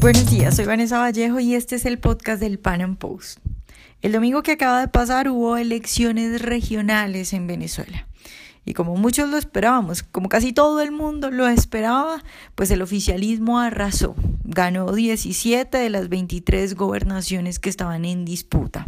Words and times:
Buenos 0.00 0.30
días, 0.30 0.54
soy 0.54 0.64
Vanessa 0.64 0.98
Vallejo 0.98 1.40
y 1.40 1.56
este 1.56 1.74
es 1.74 1.84
el 1.84 1.98
podcast 1.98 2.40
del 2.40 2.60
Pan 2.60 2.82
Am 2.82 2.94
Post. 2.94 3.40
El 4.00 4.12
domingo 4.12 4.44
que 4.44 4.52
acaba 4.52 4.78
de 4.80 4.86
pasar 4.86 5.28
hubo 5.28 5.56
elecciones 5.56 6.40
regionales 6.40 7.32
en 7.32 7.48
Venezuela. 7.48 8.06
Y 8.64 8.74
como 8.74 8.94
muchos 8.94 9.28
lo 9.28 9.36
esperábamos, 9.36 10.04
como 10.04 10.28
casi 10.28 10.52
todo 10.52 10.80
el 10.82 10.92
mundo 10.92 11.32
lo 11.32 11.48
esperaba, 11.48 12.22
pues 12.54 12.70
el 12.70 12.80
oficialismo 12.80 13.58
arrasó. 13.58 14.14
Ganó 14.44 14.92
17 14.92 15.76
de 15.76 15.90
las 15.90 16.08
23 16.08 16.76
gobernaciones 16.76 17.58
que 17.58 17.68
estaban 17.68 18.04
en 18.04 18.24
disputa. 18.24 18.86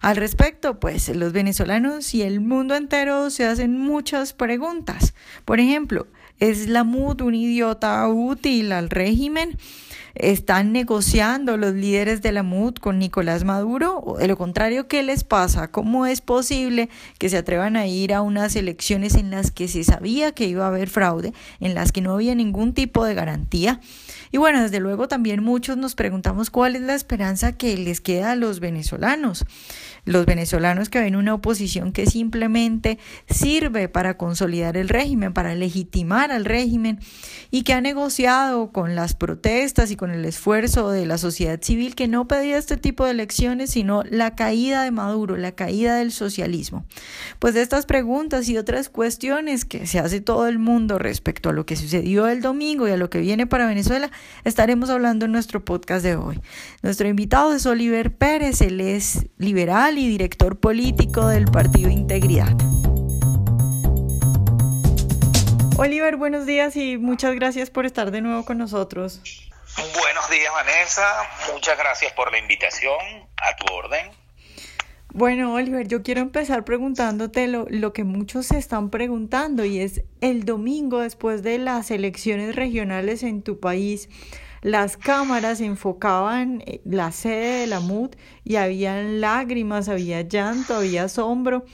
Al 0.00 0.16
respecto, 0.16 0.80
pues 0.80 1.14
los 1.14 1.34
venezolanos 1.34 2.14
y 2.14 2.22
el 2.22 2.40
mundo 2.40 2.76
entero 2.76 3.28
se 3.28 3.44
hacen 3.44 3.78
muchas 3.78 4.32
preguntas. 4.32 5.12
Por 5.44 5.60
ejemplo, 5.60 6.06
¿es 6.38 6.66
la 6.66 6.82
MUD 6.82 7.20
un 7.20 7.34
idiota 7.34 8.08
útil 8.08 8.72
al 8.72 8.88
régimen? 8.88 9.58
¿Están 10.14 10.72
negociando 10.72 11.56
los 11.56 11.74
líderes 11.74 12.22
de 12.22 12.32
la 12.32 12.42
MUD 12.42 12.74
con 12.74 12.98
Nicolás 12.98 13.44
Maduro? 13.44 13.98
¿O 13.98 14.18
de 14.18 14.28
lo 14.28 14.36
contrario, 14.36 14.88
qué 14.88 15.02
les 15.02 15.24
pasa? 15.24 15.68
¿Cómo 15.68 16.06
es 16.06 16.20
posible 16.20 16.88
que 17.18 17.28
se 17.28 17.38
atrevan 17.38 17.76
a 17.76 17.86
ir 17.86 18.12
a 18.12 18.22
unas 18.22 18.56
elecciones 18.56 19.14
en 19.14 19.30
las 19.30 19.50
que 19.50 19.68
se 19.68 19.84
sabía 19.84 20.32
que 20.32 20.46
iba 20.46 20.64
a 20.64 20.68
haber 20.68 20.88
fraude, 20.88 21.32
en 21.60 21.74
las 21.74 21.92
que 21.92 22.00
no 22.00 22.14
había 22.14 22.34
ningún 22.34 22.74
tipo 22.74 23.04
de 23.04 23.14
garantía? 23.14 23.80
Y 24.32 24.38
bueno, 24.38 24.62
desde 24.62 24.80
luego 24.80 25.08
también 25.08 25.42
muchos 25.42 25.76
nos 25.76 25.94
preguntamos 25.94 26.50
cuál 26.50 26.76
es 26.76 26.82
la 26.82 26.94
esperanza 26.94 27.52
que 27.52 27.76
les 27.76 28.00
queda 28.00 28.32
a 28.32 28.36
los 28.36 28.60
venezolanos. 28.60 29.44
Los 30.04 30.26
venezolanos 30.26 30.88
que 30.88 31.00
ven 31.00 31.16
una 31.16 31.34
oposición 31.34 31.92
que 31.92 32.06
simplemente 32.06 32.98
sirve 33.28 33.88
para 33.88 34.16
consolidar 34.16 34.76
el 34.76 34.88
régimen, 34.88 35.32
para 35.32 35.54
legitimar 35.54 36.32
al 36.32 36.44
régimen 36.44 36.98
y 37.50 37.62
que 37.62 37.74
ha 37.74 37.80
negociado 37.80 38.72
con 38.72 38.94
las 38.94 39.14
protestas 39.14 39.90
y 39.90 39.96
con 39.96 40.10
el 40.10 40.24
esfuerzo 40.24 40.90
de 40.90 41.06
la 41.06 41.18
sociedad 41.18 41.60
civil 41.62 41.94
que 41.94 42.08
no 42.08 42.26
pedía 42.28 42.58
este 42.58 42.76
tipo 42.76 43.04
de 43.04 43.12
elecciones, 43.12 43.70
sino 43.70 44.02
la 44.04 44.34
caída 44.34 44.82
de 44.82 44.90
Maduro, 44.90 45.36
la 45.36 45.52
caída 45.52 45.96
del 45.96 46.12
socialismo. 46.12 46.84
Pues 47.38 47.54
de 47.54 47.62
estas 47.62 47.86
preguntas 47.86 48.48
y 48.48 48.56
otras 48.56 48.88
cuestiones 48.88 49.64
que 49.64 49.86
se 49.86 49.98
hace 49.98 50.20
todo 50.20 50.46
el 50.46 50.58
mundo 50.58 50.98
respecto 50.98 51.50
a 51.50 51.52
lo 51.52 51.66
que 51.66 51.76
sucedió 51.76 52.28
el 52.28 52.40
domingo 52.40 52.88
y 52.88 52.90
a 52.90 52.96
lo 52.96 53.10
que 53.10 53.20
viene 53.20 53.46
para 53.46 53.66
Venezuela, 53.66 54.10
estaremos 54.44 54.90
hablando 54.90 55.24
en 55.24 55.32
nuestro 55.32 55.64
podcast 55.64 56.04
de 56.04 56.16
hoy. 56.16 56.40
Nuestro 56.82 57.08
invitado 57.08 57.52
es 57.52 57.66
Oliver 57.66 58.14
Pérez, 58.14 58.60
él 58.60 58.80
es 58.80 59.26
liberal 59.38 59.89
y 59.98 60.08
director 60.08 60.58
político 60.58 61.26
del 61.26 61.46
Partido 61.46 61.90
Integridad. 61.90 62.56
Oliver, 65.76 66.16
buenos 66.16 66.46
días 66.46 66.76
y 66.76 66.96
muchas 66.96 67.34
gracias 67.34 67.70
por 67.70 67.86
estar 67.86 68.10
de 68.10 68.20
nuevo 68.20 68.44
con 68.44 68.58
nosotros. 68.58 69.20
Buenos 69.76 70.30
días, 70.30 70.52
Vanessa. 70.52 71.04
Muchas 71.52 71.76
gracias 71.76 72.12
por 72.12 72.30
la 72.30 72.38
invitación. 72.38 72.98
A 73.36 73.56
tu 73.56 73.72
orden. 73.72 74.10
Bueno, 75.12 75.54
Oliver, 75.54 75.88
yo 75.88 76.02
quiero 76.02 76.20
empezar 76.20 76.64
preguntándote 76.64 77.48
lo, 77.48 77.66
lo, 77.68 77.92
que 77.92 78.04
muchos 78.04 78.46
se 78.46 78.58
están 78.58 78.90
preguntando 78.90 79.64
y 79.64 79.80
es 79.80 80.02
el 80.20 80.44
domingo 80.44 81.00
después 81.00 81.42
de 81.42 81.58
las 81.58 81.90
elecciones 81.90 82.54
regionales 82.54 83.24
en 83.24 83.42
tu 83.42 83.58
país, 83.58 84.08
las 84.62 84.96
cámaras 84.96 85.60
enfocaban 85.60 86.62
eh, 86.66 86.80
la 86.84 87.12
sede 87.12 87.60
de 87.60 87.66
la 87.66 87.80
MUD 87.80 88.10
y 88.44 88.56
habían 88.56 89.20
lágrimas, 89.20 89.88
había 89.88 90.22
llanto, 90.22 90.74
había 90.74 91.04
asombro. 91.04 91.64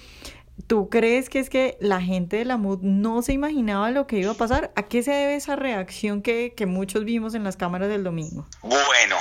¿Tú 0.67 0.89
crees 0.89 1.29
que 1.29 1.39
es 1.39 1.51
que 1.51 1.77
la 1.81 2.01
gente 2.01 2.39
de 2.39 2.45
la 2.45 2.57
MUD 2.57 2.81
no 2.83 3.23
se 3.23 3.33
imaginaba 3.33 3.91
lo 3.91 4.07
que 4.07 4.17
iba 4.17 4.33
a 4.33 4.37
pasar? 4.37 4.73
¿A 4.75 4.85
qué 4.85 5.03
se 5.03 5.13
debe 5.13 5.37
esa 5.37 5.55
reacción 5.55 6.23
que, 6.23 6.55
que 6.57 6.67
muchos 6.67 7.05
vimos 7.05 7.35
en 7.35 7.45
las 7.45 7.57
cámaras 7.57 7.89
del 7.89 8.03
domingo? 8.03 8.49
Bueno, 8.63 9.17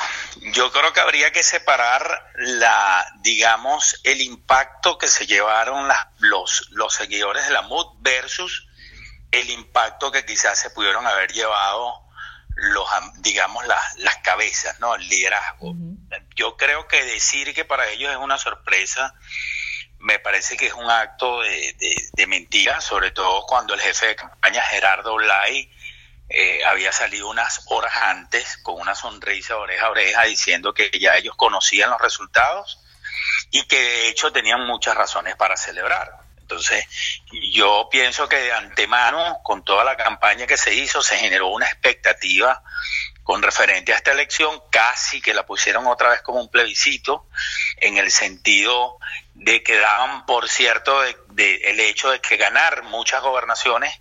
yo 0.53 0.71
creo 0.71 0.93
que 0.93 1.01
habría 1.01 1.31
que 1.31 1.43
separar 1.43 2.31
la, 2.35 3.05
digamos, 3.21 3.99
el 4.03 4.21
impacto 4.21 4.97
que 4.97 5.07
se 5.07 5.27
llevaron 5.27 5.87
los, 6.19 6.69
los 6.71 6.93
seguidores 6.93 7.45
de 7.47 7.53
la 7.53 7.63
MUD 7.63 7.97
versus 7.99 8.67
el 9.31 9.49
impacto 9.49 10.11
que 10.11 10.25
quizás 10.25 10.57
se 10.57 10.69
pudieron 10.69 11.05
haber 11.05 11.31
llevado 11.31 12.04
los, 12.55 12.87
digamos, 13.19 13.65
las, 13.67 13.97
las 13.97 14.17
cabezas, 14.17 14.79
¿no? 14.79 14.95
El 14.95 15.07
liderazgo. 15.07 15.75
Yo 16.35 16.57
creo 16.57 16.87
que 16.87 17.03
decir 17.03 17.53
que 17.53 17.65
para 17.65 17.89
ellos 17.89 18.11
es 18.11 18.17
una 18.17 18.37
sorpresa 18.37 19.13
me 20.05 20.19
parece 20.19 20.55
que 20.55 20.67
es 20.67 20.73
un 20.73 20.89
acto 20.89 21.41
de, 21.41 21.75
de, 22.13 22.27
mentira, 22.27 22.79
sobre 22.79 23.09
todo 23.09 23.43
cuando 23.47 23.73
el 23.73 23.81
jefe 23.81 24.07
de 24.07 24.15
campaña 24.15 24.61
Gerardo 24.61 25.15
Blay 25.15 25.71
eh, 26.29 26.63
había 26.65 26.91
salido 26.91 27.27
unas 27.27 27.65
horas 27.69 27.95
antes 27.95 28.57
con 28.57 28.79
una 28.79 28.93
sonrisa 28.93 29.57
oreja 29.57 29.87
a 29.87 29.89
oreja 29.89 30.23
diciendo 30.23 30.75
que 30.75 30.91
ya 30.99 31.15
ellos 31.15 31.35
conocían 31.35 31.89
los 31.89 31.99
resultados 31.99 32.79
y 33.49 33.63
que 33.67 33.79
de 33.79 34.09
hecho 34.09 34.31
tenían 34.31 34.65
muchas 34.67 34.95
razones 34.95 35.35
para 35.35 35.57
celebrar. 35.57 36.24
Entonces, 36.45 36.85
yo 37.51 37.89
pienso 37.91 38.29
que 38.29 38.35
de 38.35 38.53
antemano, 38.53 39.39
con 39.43 39.65
toda 39.65 39.83
la 39.83 39.97
campaña 39.97 40.45
que 40.45 40.57
se 40.57 40.75
hizo, 40.75 41.01
se 41.01 41.17
generó 41.17 41.47
una 41.47 41.65
expectativa 41.65 42.61
con 43.23 43.41
referente 43.41 43.91
a 43.91 43.95
esta 43.95 44.11
elección, 44.11 44.61
casi 44.69 45.19
que 45.21 45.33
la 45.33 45.47
pusieron 45.47 45.87
otra 45.87 46.09
vez 46.09 46.21
como 46.21 46.39
un 46.39 46.51
plebiscito, 46.51 47.27
en 47.77 47.97
el 47.97 48.11
sentido 48.11 48.99
de 49.33 49.63
que 49.63 49.79
daban 49.79 50.27
por 50.27 50.47
cierto 50.47 51.01
de, 51.01 51.55
el 51.65 51.79
hecho 51.79 52.11
de 52.11 52.21
que 52.21 52.37
ganar 52.37 52.83
muchas 52.83 53.23
gobernaciones 53.23 53.99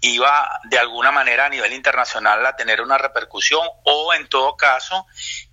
iba 0.00 0.60
de 0.64 0.78
alguna 0.80 1.12
manera 1.12 1.46
a 1.46 1.48
nivel 1.48 1.72
internacional 1.72 2.44
a 2.44 2.56
tener 2.56 2.80
una 2.80 2.98
repercusión 2.98 3.66
o 3.84 4.12
en 4.12 4.28
todo 4.28 4.56
caso 4.56 5.06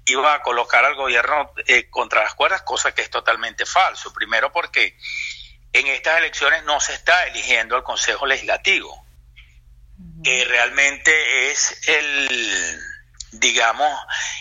iba 0.06 0.34
a 0.34 0.42
colocar 0.42 0.84
al 0.84 0.96
gobierno 0.96 1.54
eh, 1.68 1.90
contra 1.90 2.24
las 2.24 2.34
cuerdas, 2.34 2.64
cosa 2.64 2.92
que 2.94 3.04
es 3.04 3.10
totalmente 3.10 3.66
falso. 3.66 4.12
Primero 4.12 4.52
porque 4.52 4.98
estas 6.02 6.18
elecciones 6.18 6.64
no 6.64 6.80
se 6.80 6.94
está 6.94 7.28
eligiendo 7.28 7.76
al 7.76 7.84
Consejo 7.84 8.26
Legislativo, 8.26 9.06
que 10.24 10.46
realmente 10.46 11.52
es 11.52 11.88
el 11.88 12.82
digamos, 13.34 13.96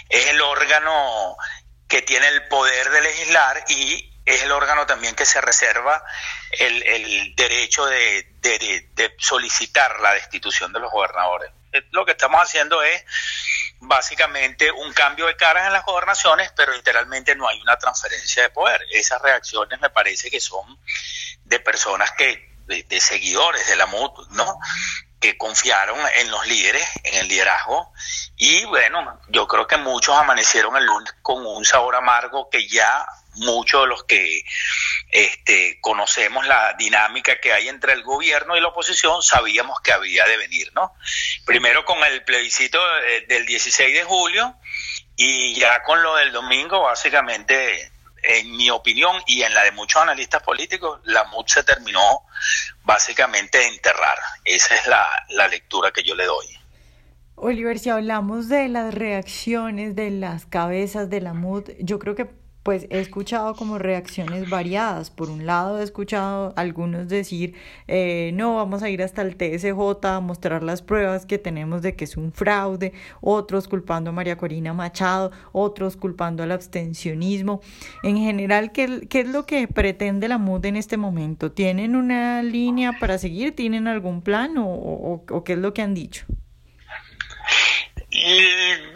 es 0.09 0.29
el 0.29 0.41
órgano 0.41 1.37
que 1.87 2.01
tiene 2.01 2.29
el 2.29 2.49
poder 2.49 2.89
de 2.89 3.03
legislar 3.03 3.63
y 3.69 4.11
es 4.25 4.43
el 4.43 4.53
órgano 4.53 4.87
también 4.87 5.15
que 5.15 5.27
se 5.27 5.43
reserva 5.43 6.03
el, 6.53 6.83
el 6.83 7.35
derecho 7.37 7.85
de, 7.85 8.27
de, 8.41 9.15
solicitar 9.19 10.01
la 10.01 10.15
destitución 10.15 10.73
de 10.73 10.81
los 10.81 10.91
gobernadores. 10.91 11.51
Eh, 11.73 11.83
lo 11.91 12.07
que 12.07 12.13
estamos 12.13 12.41
haciendo 12.41 12.83
es 12.83 13.05
básicamente 13.81 14.71
un 14.71 14.93
cambio 14.93 15.27
de 15.27 15.37
caras 15.37 15.67
en 15.67 15.73
las 15.73 15.85
gobernaciones, 15.85 16.53
pero 16.57 16.73
literalmente 16.73 17.35
no 17.35 17.49
hay 17.49 17.61
una 17.61 17.77
transferencia 17.77 18.43
de 18.43 18.51
poder. 18.51 18.85
Esas 18.93 19.21
reacciones 19.23 19.81
me 19.81 19.91
parece 19.91 20.31
que 20.31 20.41
son 20.41 20.79
de 21.45 21.61
personas 21.61 22.13
que, 22.13 22.57
de, 22.67 22.83
de 22.85 23.01
seguidores 23.01 23.67
de 23.67 23.77
la 23.77 23.87
MUT, 23.87 24.29
¿no? 24.31 24.59
que 25.21 25.37
confiaron 25.37 25.99
en 26.17 26.31
los 26.31 26.47
líderes, 26.47 26.87
en 27.05 27.15
el 27.15 27.29
liderazgo, 27.29 27.93
y 28.37 28.65
bueno, 28.65 29.21
yo 29.29 29.47
creo 29.47 29.67
que 29.67 29.77
muchos 29.77 30.17
amanecieron 30.17 30.77
el 30.79 30.85
lunes 30.87 31.15
con 31.21 31.45
un 31.45 31.63
sabor 31.65 31.95
amargo 31.95 32.49
que 32.49 32.67
ya 32.67 33.07
muchos 33.35 33.83
de 33.83 33.87
los 33.89 34.05
que 34.05 34.43
este, 35.11 35.79
conocemos 35.81 36.47
la 36.47 36.75
dinámica 36.79 37.41
que 37.41 37.53
hay 37.53 37.69
entre 37.69 37.93
el 37.93 38.03
gobierno 38.03 38.57
y 38.57 38.61
la 38.61 38.69
oposición 38.69 39.23
sabíamos 39.23 39.81
que 39.81 39.93
había 39.93 40.27
de 40.27 40.37
venir, 40.37 40.73
¿no? 40.75 40.95
Primero 41.45 41.85
con 41.85 42.03
el 42.05 42.25
plebiscito 42.25 42.79
del 43.29 43.47
16 43.47 43.95
de 43.95 44.05
julio 44.05 44.57
y 45.17 45.55
ya 45.55 45.83
con 45.83 46.03
lo 46.03 46.17
del 46.17 46.33
domingo, 46.33 46.83
básicamente 46.83 47.93
en 48.23 48.57
mi 48.57 48.71
opinión 48.71 49.17
y 49.27 49.43
en 49.43 49.55
la 49.55 49.65
de 49.65 49.73
muchos 49.73 50.03
analistas 50.03 50.43
políticos, 50.43 51.01
la 51.05 51.25
MUD 51.25 51.47
se 51.47 51.63
terminó 51.63 52.23
básicamente 52.85 53.59
de 53.59 53.69
enterrar. 53.69 54.19
Esa 54.45 54.75
es 54.75 54.87
la, 54.87 55.07
la 55.31 55.49
lectura 55.49 55.91
que 55.91 56.03
yo 56.03 56.15
le 56.15 56.27
doy. 56.27 56.47
Oliver, 57.37 57.79
si 57.79 57.89
hablamos 57.89 58.49
de 58.49 58.69
las 58.69 58.93
reacciones 58.93 59.97
de 59.97 60.11
las 60.11 60.45
cabezas 60.45 61.09
de 61.09 61.23
la 61.23 61.33
MUD, 61.33 61.71
yo 61.79 61.99
creo 61.99 62.15
que 62.15 62.29
pues 62.63 62.87
he 62.91 63.01
escuchado 63.01 63.55
como 63.55 63.79
reacciones 63.79 64.49
variadas. 64.51 65.11
Por 65.11 65.31
un 65.31 65.47
lado 65.47 65.81
he 65.81 65.83
escuchado 65.83 66.53
algunos 66.57 67.09
decir, 67.09 67.55
eh, 67.89 68.33
no, 68.35 68.57
vamos 68.57 68.83
a 68.83 68.91
ir 68.91 69.03
hasta 69.03 69.23
el 69.23 69.37
TSJ 69.37 70.07
a 70.07 70.21
mostrar 70.21 70.63
las 70.63 70.83
pruebas 70.83 71.27
que 71.27 71.39
tenemos 71.39 71.83
de 71.83 71.97
que 71.97 72.05
es 72.05 72.17
un 72.17 72.33
fraude, 72.33 72.93
otros 73.21 73.69
culpando 73.69 74.11
a 74.11 74.13
María 74.13 74.37
Corina 74.37 74.75
Machado, 74.75 75.33
otros 75.53 75.97
culpando 75.97 76.43
al 76.43 76.53
abstencionismo. 76.53 77.61
En 78.03 78.19
general, 78.19 78.73
¿qué, 78.73 79.07
qué 79.09 79.21
es 79.21 79.29
lo 79.29 79.47
que 79.47 79.67
pretende 79.69 80.29
la 80.29 80.39
MUD 80.39 80.67
en 80.67 80.77
este 80.77 80.97
momento? 80.97 81.53
¿Tienen 81.53 81.97
una 81.97 82.43
línea 82.43 82.93
para 83.01 83.19
seguir? 83.19 83.55
¿Tienen 83.55 83.89
algún 83.89 84.23
plan 84.23 84.59
o, 84.59 84.67
o, 84.67 85.25
o 85.31 85.45
qué 85.45 85.55
es 85.55 85.59
lo 85.59 85.73
que 85.73 85.83
han 85.83 85.95
dicho? 85.95 86.27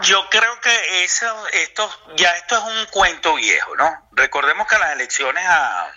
Yo 0.03 0.19
creo 0.29 0.61
que 0.61 0.71
eso, 1.03 1.49
esto, 1.49 1.91
ya 2.17 2.31
esto 2.37 2.57
es 2.57 2.65
un 2.65 2.87
cuento 2.87 3.35
viejo, 3.35 3.75
¿no? 3.77 4.09
Recordemos 4.13 4.67
que 4.67 4.79
las 4.79 4.93
elecciones 4.93 5.45
a, 5.47 5.93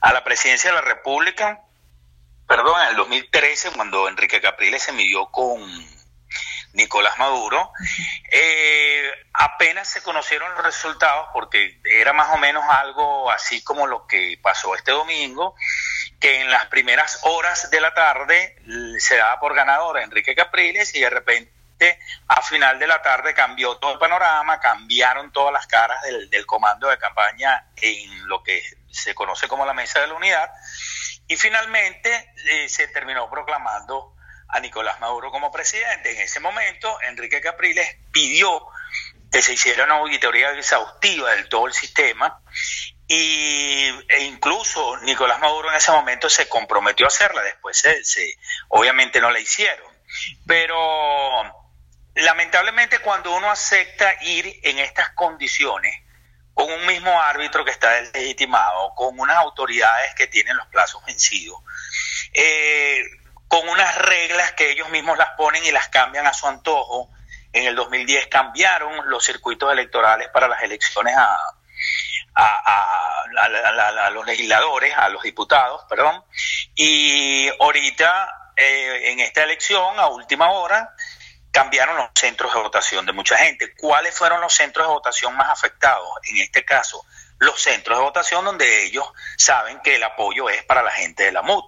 a 0.00 0.12
la 0.12 0.22
presidencia 0.24 0.70
de 0.70 0.76
la 0.76 0.82
República, 0.82 1.62
perdón, 2.46 2.80
en 2.82 2.88
el 2.88 2.96
2013, 2.96 3.72
cuando 3.72 4.08
Enrique 4.08 4.40
Capriles 4.40 4.82
se 4.82 4.92
midió 4.92 5.26
con, 5.26 5.60
Nicolás 6.74 7.18
Maduro. 7.18 7.72
Eh, 8.30 9.10
apenas 9.32 9.88
se 9.88 10.02
conocieron 10.02 10.52
los 10.54 10.64
resultados 10.64 11.28
porque 11.32 11.80
era 11.84 12.12
más 12.12 12.34
o 12.34 12.38
menos 12.38 12.64
algo 12.68 13.30
así 13.30 13.62
como 13.62 13.86
lo 13.86 14.06
que 14.06 14.38
pasó 14.42 14.74
este 14.74 14.92
domingo, 14.92 15.54
que 16.20 16.40
en 16.40 16.50
las 16.50 16.66
primeras 16.66 17.20
horas 17.22 17.70
de 17.70 17.80
la 17.80 17.94
tarde 17.94 18.56
se 18.98 19.16
daba 19.16 19.40
por 19.40 19.54
ganador 19.54 19.98
a 19.98 20.02
Enrique 20.02 20.34
Capriles 20.34 20.94
y 20.94 21.00
de 21.00 21.10
repente 21.10 21.53
a 22.28 22.42
final 22.42 22.78
de 22.78 22.86
la 22.86 23.02
tarde 23.02 23.34
cambió 23.34 23.76
todo 23.76 23.92
el 23.92 23.98
panorama, 23.98 24.60
cambiaron 24.60 25.32
todas 25.32 25.52
las 25.52 25.66
caras 25.66 26.00
del, 26.02 26.30
del 26.30 26.46
comando 26.46 26.88
de 26.88 26.98
campaña 26.98 27.66
en 27.76 28.26
lo 28.28 28.42
que 28.42 28.62
se 28.90 29.14
conoce 29.14 29.48
como 29.48 29.66
la 29.66 29.74
Mesa 29.74 30.00
de 30.00 30.06
la 30.06 30.14
Unidad 30.14 30.50
y 31.26 31.36
finalmente 31.36 32.32
eh, 32.48 32.68
se 32.68 32.88
terminó 32.88 33.28
proclamando 33.30 34.14
a 34.48 34.60
Nicolás 34.60 35.00
Maduro 35.00 35.30
como 35.30 35.50
presidente. 35.50 36.12
En 36.12 36.20
ese 36.20 36.40
momento, 36.40 36.96
Enrique 37.02 37.40
Capriles 37.40 37.96
pidió 38.12 38.66
que 39.32 39.42
se 39.42 39.54
hiciera 39.54 39.84
una 39.84 39.94
auditoría 39.94 40.52
exhaustiva 40.52 41.32
del 41.32 41.48
todo 41.48 41.66
el 41.66 41.72
sistema 41.72 42.40
y, 43.08 43.88
e 44.08 44.22
incluso 44.22 44.96
Nicolás 44.98 45.40
Maduro 45.40 45.70
en 45.70 45.76
ese 45.76 45.90
momento 45.92 46.30
se 46.30 46.48
comprometió 46.48 47.06
a 47.06 47.08
hacerla, 47.08 47.42
después 47.42 47.76
se, 47.78 48.38
obviamente 48.68 49.20
no 49.20 49.30
la 49.30 49.40
hicieron. 49.40 49.92
Pero 50.46 51.63
lamentablemente 52.14 52.98
cuando 53.00 53.34
uno 53.34 53.50
acepta 53.50 54.14
ir 54.22 54.60
en 54.62 54.78
estas 54.78 55.10
condiciones, 55.10 56.04
con 56.54 56.70
un 56.70 56.86
mismo 56.86 57.20
árbitro 57.20 57.64
que 57.64 57.72
está 57.72 57.90
deslegitimado, 57.90 58.94
con 58.94 59.18
unas 59.18 59.36
autoridades 59.38 60.14
que 60.14 60.28
tienen 60.28 60.56
los 60.56 60.66
plazos 60.68 61.04
vencidos, 61.04 61.58
eh, 62.32 63.02
con 63.48 63.68
unas 63.68 63.96
reglas 63.98 64.52
que 64.52 64.70
ellos 64.70 64.88
mismos 64.90 65.18
las 65.18 65.30
ponen 65.30 65.64
y 65.64 65.72
las 65.72 65.88
cambian 65.88 66.26
a 66.26 66.32
su 66.32 66.46
antojo. 66.46 67.10
En 67.52 67.66
el 67.66 67.74
2010 67.76 68.28
cambiaron 68.28 69.08
los 69.10 69.24
circuitos 69.24 69.72
electorales 69.72 70.28
para 70.28 70.48
las 70.48 70.62
elecciones 70.62 71.14
a, 71.16 71.38
los 74.12 74.26
legisladores, 74.26 74.92
a 74.96 75.08
los 75.08 75.22
diputados, 75.22 75.84
perdón, 75.88 76.24
y 76.74 77.48
ahorita 77.60 78.52
eh, 78.56 79.12
en 79.12 79.20
esta 79.20 79.42
elección, 79.42 79.98
a 79.98 80.06
última 80.08 80.50
hora, 80.50 80.93
cambiaron 81.54 81.96
los 81.96 82.08
centros 82.16 82.52
de 82.52 82.60
votación 82.60 83.06
de 83.06 83.12
mucha 83.12 83.36
gente. 83.38 83.72
¿Cuáles 83.76 84.12
fueron 84.12 84.40
los 84.40 84.52
centros 84.52 84.88
de 84.88 84.92
votación 84.92 85.36
más 85.36 85.50
afectados? 85.50 86.08
En 86.28 86.38
este 86.38 86.64
caso, 86.64 87.06
los 87.38 87.62
centros 87.62 87.96
de 87.96 88.02
votación 88.02 88.44
donde 88.44 88.84
ellos 88.84 89.06
saben 89.38 89.80
que 89.80 89.94
el 89.94 90.02
apoyo 90.02 90.50
es 90.50 90.64
para 90.64 90.82
la 90.82 90.90
gente 90.90 91.22
de 91.22 91.30
la 91.30 91.42
MUD. 91.42 91.62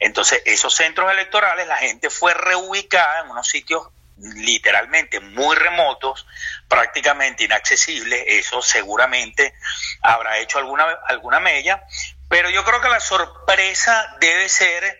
Entonces, 0.00 0.40
esos 0.46 0.74
centros 0.74 1.12
electorales, 1.12 1.66
la 1.66 1.76
gente 1.76 2.08
fue 2.08 2.32
reubicada 2.32 3.20
en 3.20 3.28
unos 3.28 3.46
sitios 3.46 3.88
literalmente 4.16 5.20
muy 5.20 5.54
remotos, 5.56 6.26
prácticamente 6.66 7.44
inaccesibles, 7.44 8.24
eso 8.28 8.62
seguramente 8.62 9.52
habrá 10.00 10.38
hecho 10.38 10.58
alguna, 10.58 10.86
alguna 11.06 11.38
mella, 11.38 11.84
pero 12.30 12.48
yo 12.48 12.64
creo 12.64 12.80
que 12.80 12.88
la 12.88 12.98
sorpresa 12.98 14.16
debe 14.20 14.48
ser, 14.48 14.98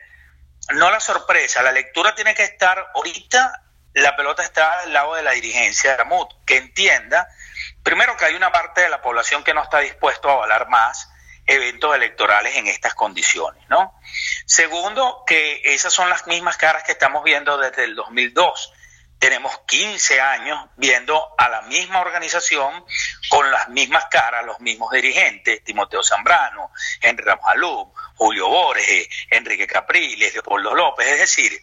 no 0.75 0.91
la 0.91 1.01
sorpresa, 1.01 1.63
la 1.63 1.73
lectura 1.73 2.15
tiene 2.15 2.35
que 2.35 2.45
estar 2.45 2.93
ahorita 2.95 3.65
la 4.01 4.17
pelota 4.17 4.43
está 4.43 4.81
al 4.81 4.93
lado 4.93 5.15
de 5.15 5.23
la 5.23 5.33
dirigencia 5.33 5.93
de 5.93 5.99
la 5.99 6.09
que 6.47 6.57
entienda, 6.57 7.29
primero 7.83 8.17
que 8.17 8.25
hay 8.25 8.35
una 8.35 8.53
parte 8.53 8.83
de 8.83 8.89
la 8.89 9.03
población 9.03 9.45
que 9.45 9.55
no 9.55 9.63
está 9.63 9.81
dispuesto 9.81 10.29
a 10.29 10.33
avalar 10.35 10.69
más 10.69 11.11
eventos 11.47 11.95
electorales 11.95 12.57
en 12.57 12.67
estas 12.67 12.95
condiciones, 12.95 13.67
¿no? 13.69 13.99
Segundo, 14.45 15.25
que 15.27 15.63
esas 15.65 15.93
son 15.93 16.11
las 16.11 16.27
mismas 16.27 16.57
caras 16.57 16.83
que 16.83 16.93
estamos 16.93 17.25
viendo 17.25 17.57
desde 17.57 17.85
el 17.85 17.95
2002 17.95 18.73
tenemos 19.19 19.59
15 19.67 20.21
años 20.21 20.67
viendo 20.77 21.35
a 21.37 21.49
la 21.49 21.63
misma 21.63 22.01
organización 22.01 22.85
con 23.29 23.51
las 23.51 23.69
mismas 23.69 24.05
caras, 24.11 24.47
los 24.47 24.61
mismos 24.61 24.91
dirigentes, 24.93 25.63
Timoteo 25.65 26.03
Zambrano, 26.03 26.71
Henry 27.01 27.25
Ramos 27.25 27.47
Julio 28.19 28.49
Borges, 28.49 29.09
Enrique 29.31 29.67
Capriles, 29.67 30.35
Leopoldo 30.35 30.75
López, 30.75 31.07
es 31.07 31.19
decir, 31.21 31.63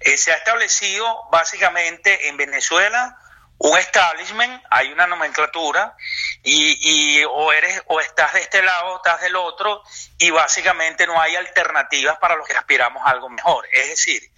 eh, 0.00 0.16
se 0.16 0.32
ha 0.32 0.36
establecido 0.36 1.28
básicamente 1.30 2.28
en 2.28 2.36
Venezuela 2.36 3.18
un 3.58 3.76
establishment, 3.78 4.62
hay 4.70 4.92
una 4.92 5.06
nomenclatura 5.06 5.96
y, 6.42 7.18
y, 7.18 7.24
o 7.24 7.52
eres 7.52 7.82
o 7.86 8.00
estás 8.00 8.34
de 8.34 8.40
este 8.40 8.62
lado 8.62 8.92
o 8.92 8.96
estás 8.96 9.20
del 9.22 9.34
otro 9.34 9.82
y 10.18 10.30
básicamente 10.30 11.06
no 11.06 11.20
hay 11.20 11.36
alternativas 11.36 12.18
para 12.18 12.36
los 12.36 12.46
que 12.46 12.54
aspiramos 12.54 13.02
a 13.04 13.10
algo 13.10 13.28
mejor. 13.28 13.66
Es 13.72 13.88
decir, 13.88 14.30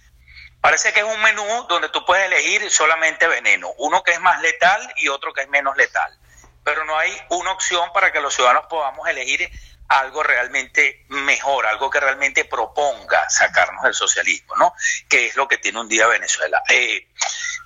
Parece 0.61 0.91
que 0.91 0.99
es 0.99 1.05
un 1.05 1.21
menú 1.21 1.65
donde 1.69 1.87
tú 1.87 2.03
puedes 2.05 2.25
elegir 2.25 2.69
solamente 2.69 3.27
veneno, 3.27 3.71
uno 3.77 4.03
que 4.03 4.11
es 4.11 4.19
más 4.19 4.41
letal 4.41 4.93
y 4.97 5.07
otro 5.07 5.33
que 5.33 5.41
es 5.41 5.49
menos 5.49 5.77
letal. 5.77 6.17
Pero 6.65 6.83
no 6.83 6.97
hay 6.97 7.17
una 7.29 7.53
opción 7.53 7.93
para 7.93 8.11
que 8.11 8.19
los 8.19 8.33
ciudadanos 8.35 8.65
podamos 8.69 9.07
elegir 9.07 9.49
algo 9.89 10.21
realmente 10.21 11.03
mejor, 11.09 11.65
algo 11.65 11.89
que 11.89 11.99
realmente 11.99 12.45
proponga 12.45 13.27
sacarnos 13.29 13.83
del 13.83 13.95
socialismo, 13.95 14.55
¿no? 14.55 14.73
Que 15.09 15.27
es 15.27 15.35
lo 15.35 15.47
que 15.47 15.57
tiene 15.57 15.79
un 15.79 15.89
día 15.89 16.07
Venezuela. 16.07 16.61
Eh, 16.69 17.07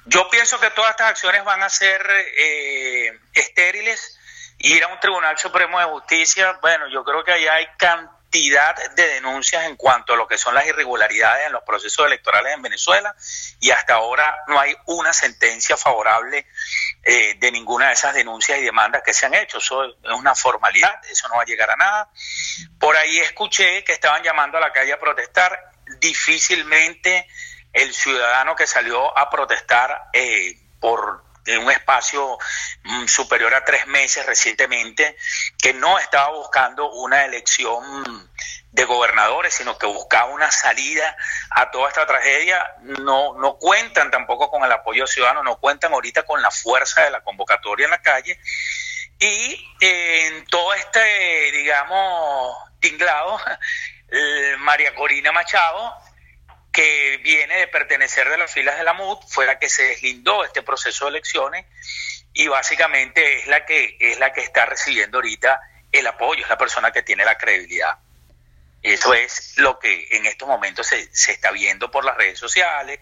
yo 0.06 0.30
pienso 0.30 0.60
que 0.60 0.70
todas 0.72 0.92
estas 0.92 1.12
acciones 1.12 1.44
van 1.44 1.62
a 1.64 1.70
ser 1.70 2.02
eh, 2.38 3.20
estériles. 3.34 4.20
Ir 4.60 4.84
a 4.84 4.88
un 4.88 5.00
Tribunal 5.00 5.38
Supremo 5.38 5.80
de 5.80 5.86
Justicia, 5.86 6.58
bueno, 6.62 6.88
yo 6.88 7.04
creo 7.04 7.24
que 7.24 7.34
allá 7.34 7.56
hay 7.56 7.68
cantidad 7.78 8.76
de 8.96 9.08
denuncias 9.10 9.66
en 9.66 9.76
cuanto 9.76 10.14
a 10.14 10.16
lo 10.16 10.28
que 10.28 10.38
son 10.38 10.56
las 10.56 10.66
irregularidades 10.66 11.48
en 11.48 11.54
los 11.54 11.64
procesos 11.64 12.08
electorales 12.08 12.54
en 12.54 12.62
Venezuela 12.62 13.14
y 13.60 13.72
hasta 13.72 13.96
ahora 13.96 14.44
no 14.48 14.60
hay 14.60 14.76
una 14.86 15.12
sentencia 15.12 15.76
favorable 15.76 16.48
eh, 17.04 17.36
de 17.38 17.52
ninguna 17.52 17.88
de 17.88 17.94
esas 17.94 18.14
denuncias 18.14 18.60
y 18.60 18.64
demandas 18.64 19.04
que 19.04 19.14
se 19.14 19.26
han 19.26 19.34
hecho. 19.34 19.58
Eso 19.58 19.84
es 19.84 19.96
una 20.04 20.36
formalidad, 20.36 21.04
eso 21.10 21.28
no 21.28 21.36
va 21.36 21.42
a 21.42 21.46
llegar 21.46 21.70
a 21.70 21.76
nada. 21.76 22.10
Por 22.80 22.96
ahí 22.96 23.20
escuché 23.20 23.84
que 23.84 23.92
estaban 23.92 24.24
llamando 24.24 24.58
a 24.58 24.62
la 24.62 24.72
calle 24.72 24.94
a 24.94 25.00
protestar. 25.00 25.72
Difícilmente 26.00 27.28
el 27.74 27.94
ciudadano 27.94 28.56
que 28.56 28.68
salió 28.68 29.18
a 29.18 29.30
protestar 29.30 30.10
eh, 30.14 30.56
por 30.80 31.24
en 31.46 31.64
un 31.64 31.72
espacio 31.72 32.38
mm, 32.84 33.06
superior 33.08 33.54
a 33.54 33.66
tres 33.66 33.88
meses 33.88 34.26
recientemente, 34.26 35.16
que 35.62 35.74
no 35.74 36.00
estaba 36.00 36.30
buscando 36.30 36.92
una 36.92 37.26
elección 37.26 38.30
de 38.72 38.86
gobernadores, 38.86 39.54
sino 39.54 39.78
que 39.78 39.86
buscaba 39.86 40.32
una 40.34 40.50
salida 40.50 41.16
a 41.52 41.70
toda 41.70 41.90
esta 41.90 42.06
tragedia, 42.08 42.76
no, 42.82 43.34
no 43.36 43.58
cuentan 43.58 44.10
tampoco 44.10 44.50
con 44.50 44.64
el 44.64 44.72
apoyo 44.72 45.06
ciudadano, 45.06 45.44
no 45.44 45.58
cuentan 45.58 45.94
ahorita 45.94 46.24
con 46.24 46.42
la 46.42 46.50
fuerza 46.50 47.04
de 47.04 47.12
la 47.12 47.22
convocatoria 47.22 47.86
en 47.86 47.92
la 47.92 48.02
calle. 48.02 48.40
Y 49.20 49.76
en 49.80 50.46
todo 50.48 50.74
este, 50.74 51.52
digamos, 51.52 52.58
tinglado, 52.80 53.40
María 54.60 54.94
Corina 54.96 55.32
Machado 55.32 55.96
que 56.74 57.18
viene 57.24 57.58
de 57.58 57.68
pertenecer 57.68 58.28
de 58.28 58.38
las 58.38 58.52
filas 58.52 58.78
de 58.78 58.84
la 58.84 58.94
MUD, 58.94 59.20
fue 59.28 59.46
la 59.46 59.60
que 59.60 59.70
se 59.70 59.84
deslindó 59.84 60.44
este 60.44 60.64
proceso 60.64 61.06
de 61.06 61.12
elecciones 61.12 61.66
y 62.34 62.48
básicamente 62.48 63.40
es 63.40 63.48
la 63.48 63.64
que 63.64 63.96
es 64.00 64.20
la 64.20 64.34
que 64.34 64.42
está 64.42 64.66
recibiendo 64.66 65.20
ahorita 65.20 65.62
el 65.92 66.08
apoyo, 66.08 66.42
es 66.42 66.50
la 66.50 66.58
persona 66.58 66.92
que 66.92 67.04
tiene 67.04 67.24
la 67.24 67.38
credibilidad. 67.38 68.00
Eso 68.82 69.14
es 69.14 69.54
lo 69.58 69.78
que 69.80 70.08
en 70.12 70.26
estos 70.26 70.48
momentos 70.48 70.88
se, 70.88 71.08
está 71.32 71.52
viendo 71.52 71.92
por 71.92 72.04
las 72.04 72.18
redes 72.18 72.40
sociales. 72.40 73.00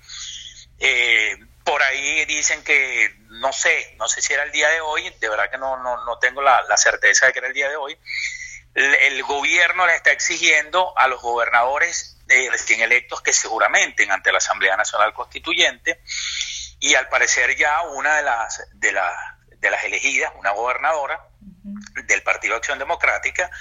Eh, 0.78 1.38
por 1.64 1.82
ahí 1.82 2.26
dicen 2.26 2.64
que, 2.66 3.16
no 3.30 3.54
sé, 3.54 3.96
no 3.98 4.10
sé 4.10 4.22
si 4.22 4.34
era 4.34 4.44
el 4.44 4.52
día 4.52 4.68
de 4.68 4.82
hoy, 4.82 5.10
de 5.20 5.30
verdad 5.30 5.50
que 5.50 5.58
no, 5.58 5.82
no, 5.82 6.04
no 6.04 6.20
tengo 6.20 6.42
la, 6.42 6.62
la 6.68 6.76
certeza 6.76 7.28
de 7.28 7.34
que 7.34 7.40
era 7.40 7.48
el 7.48 7.54
día 7.54 7.70
de 7.70 7.78
hoy, 7.78 7.98
el 8.74 9.22
gobierno 9.24 9.86
le 9.86 9.96
está 9.96 10.12
exigiendo 10.12 10.98
a 10.98 11.08
los 11.08 11.22
gobernadores 11.22 12.18
eh, 12.30 12.50
recién 12.50 12.82
electos 12.82 13.22
que 13.22 13.34
se 13.34 13.48
juramenten 13.48 14.12
ante 14.12 14.32
la 14.32 14.38
Asamblea 14.38 14.78
Nacional 14.78 15.14
Constituyente 15.14 16.02
y 16.80 16.96
al 16.96 17.10
parecer 17.10 17.56
ya 17.56 17.82
una 17.82 18.16
de 18.16 18.24
las, 18.24 18.64
de, 18.74 18.98
de 19.58 19.70
las 19.70 19.84
elegidas, 19.84 20.32
una 20.38 20.52
gobernadora 20.52 21.28
del 22.06 22.24
Partido 22.24 22.56
Acción 22.56 22.80
Democrática, 22.80 23.52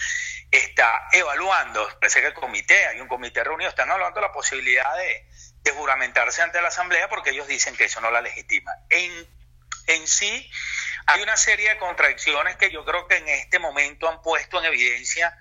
está 0.51 1.09
evaluando, 1.13 1.89
parece 2.01 2.21
que 2.21 2.29
el 2.29 2.35
comité, 2.35 2.87
hay 2.87 3.01
un 3.01 3.09
comité 3.09 3.45
reunido, 3.45 3.69
están 3.69 3.89
evaluando 3.89 4.21
la 4.21 4.33
posibilidad 4.33 4.97
de, 4.97 5.27
de 5.63 5.71
juramentarse 5.73 6.43
ante 6.43 6.63
la 6.63 6.69
Asamblea 6.69 7.09
porque 7.09 7.31
ellos 7.31 7.47
dicen 7.47 7.77
que 7.77 7.85
eso 7.85 8.01
no 8.01 8.11
la 8.11 8.21
legitima. 8.21 8.73
En, 8.89 9.13
en 9.89 10.09
sí, 10.09 10.51
hay 11.13 11.23
una 11.23 11.37
serie 11.37 11.69
de 11.71 11.79
contradicciones 11.79 12.57
que 12.57 12.71
yo 12.71 12.85
creo 12.85 13.07
que 13.07 13.17
en 13.17 13.29
este 13.29 13.59
momento 13.59 14.09
han 14.09 14.23
puesto 14.23 14.59
en 14.59 14.67
evidencia 14.67 15.37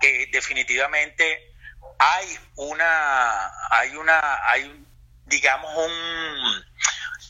que 0.00 0.28
definitivamente 0.32 1.54
hay 1.98 2.38
una, 2.56 3.52
hay 3.70 3.96
una, 3.96 4.38
hay 4.48 4.84
digamos 5.26 5.70
un, 5.76 6.64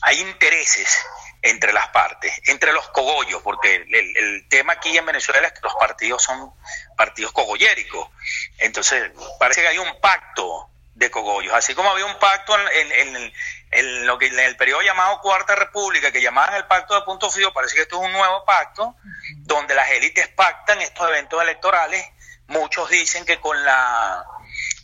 hay 0.01 0.19
intereses 0.21 1.05
entre 1.41 1.71
las 1.73 1.87
partes, 1.89 2.33
entre 2.45 2.73
los 2.73 2.89
cogollos, 2.89 3.41
porque 3.41 3.75
el, 3.75 4.47
tema 4.49 4.73
aquí 4.73 4.97
en 4.97 5.05
Venezuela 5.05 5.47
es 5.47 5.53
que 5.53 5.61
los 5.63 5.75
partidos 5.75 6.23
son 6.23 6.53
partidos 6.97 7.31
cogolléricos. 7.31 8.09
Entonces, 8.57 9.11
parece 9.39 9.61
que 9.61 9.67
hay 9.69 9.77
un 9.77 9.99
pacto 10.01 10.69
de 10.95 11.09
cogollos. 11.09 11.53
Así 11.53 11.73
como 11.75 11.89
había 11.89 12.05
un 12.05 12.19
pacto 12.19 12.57
en, 12.71 12.91
en, 12.91 13.33
lo 13.71 14.17
que, 14.17 14.27
en 14.27 14.39
el 14.39 14.57
periodo 14.57 14.81
llamado 14.81 15.19
Cuarta 15.21 15.55
República, 15.55 16.11
que 16.11 16.21
llamaban 16.21 16.55
el 16.55 16.65
pacto 16.65 16.95
de 16.95 17.01
punto 17.01 17.29
fijo, 17.29 17.53
parece 17.53 17.75
que 17.75 17.81
esto 17.83 18.01
es 18.01 18.07
un 18.07 18.13
nuevo 18.13 18.43
pacto, 18.45 18.95
donde 19.37 19.75
las 19.75 19.89
élites 19.91 20.27
pactan 20.29 20.81
estos 20.81 21.07
eventos 21.07 21.41
electorales. 21.41 22.03
Muchos 22.47 22.89
dicen 22.89 23.25
que 23.25 23.39
con 23.39 23.63
la, 23.63 24.25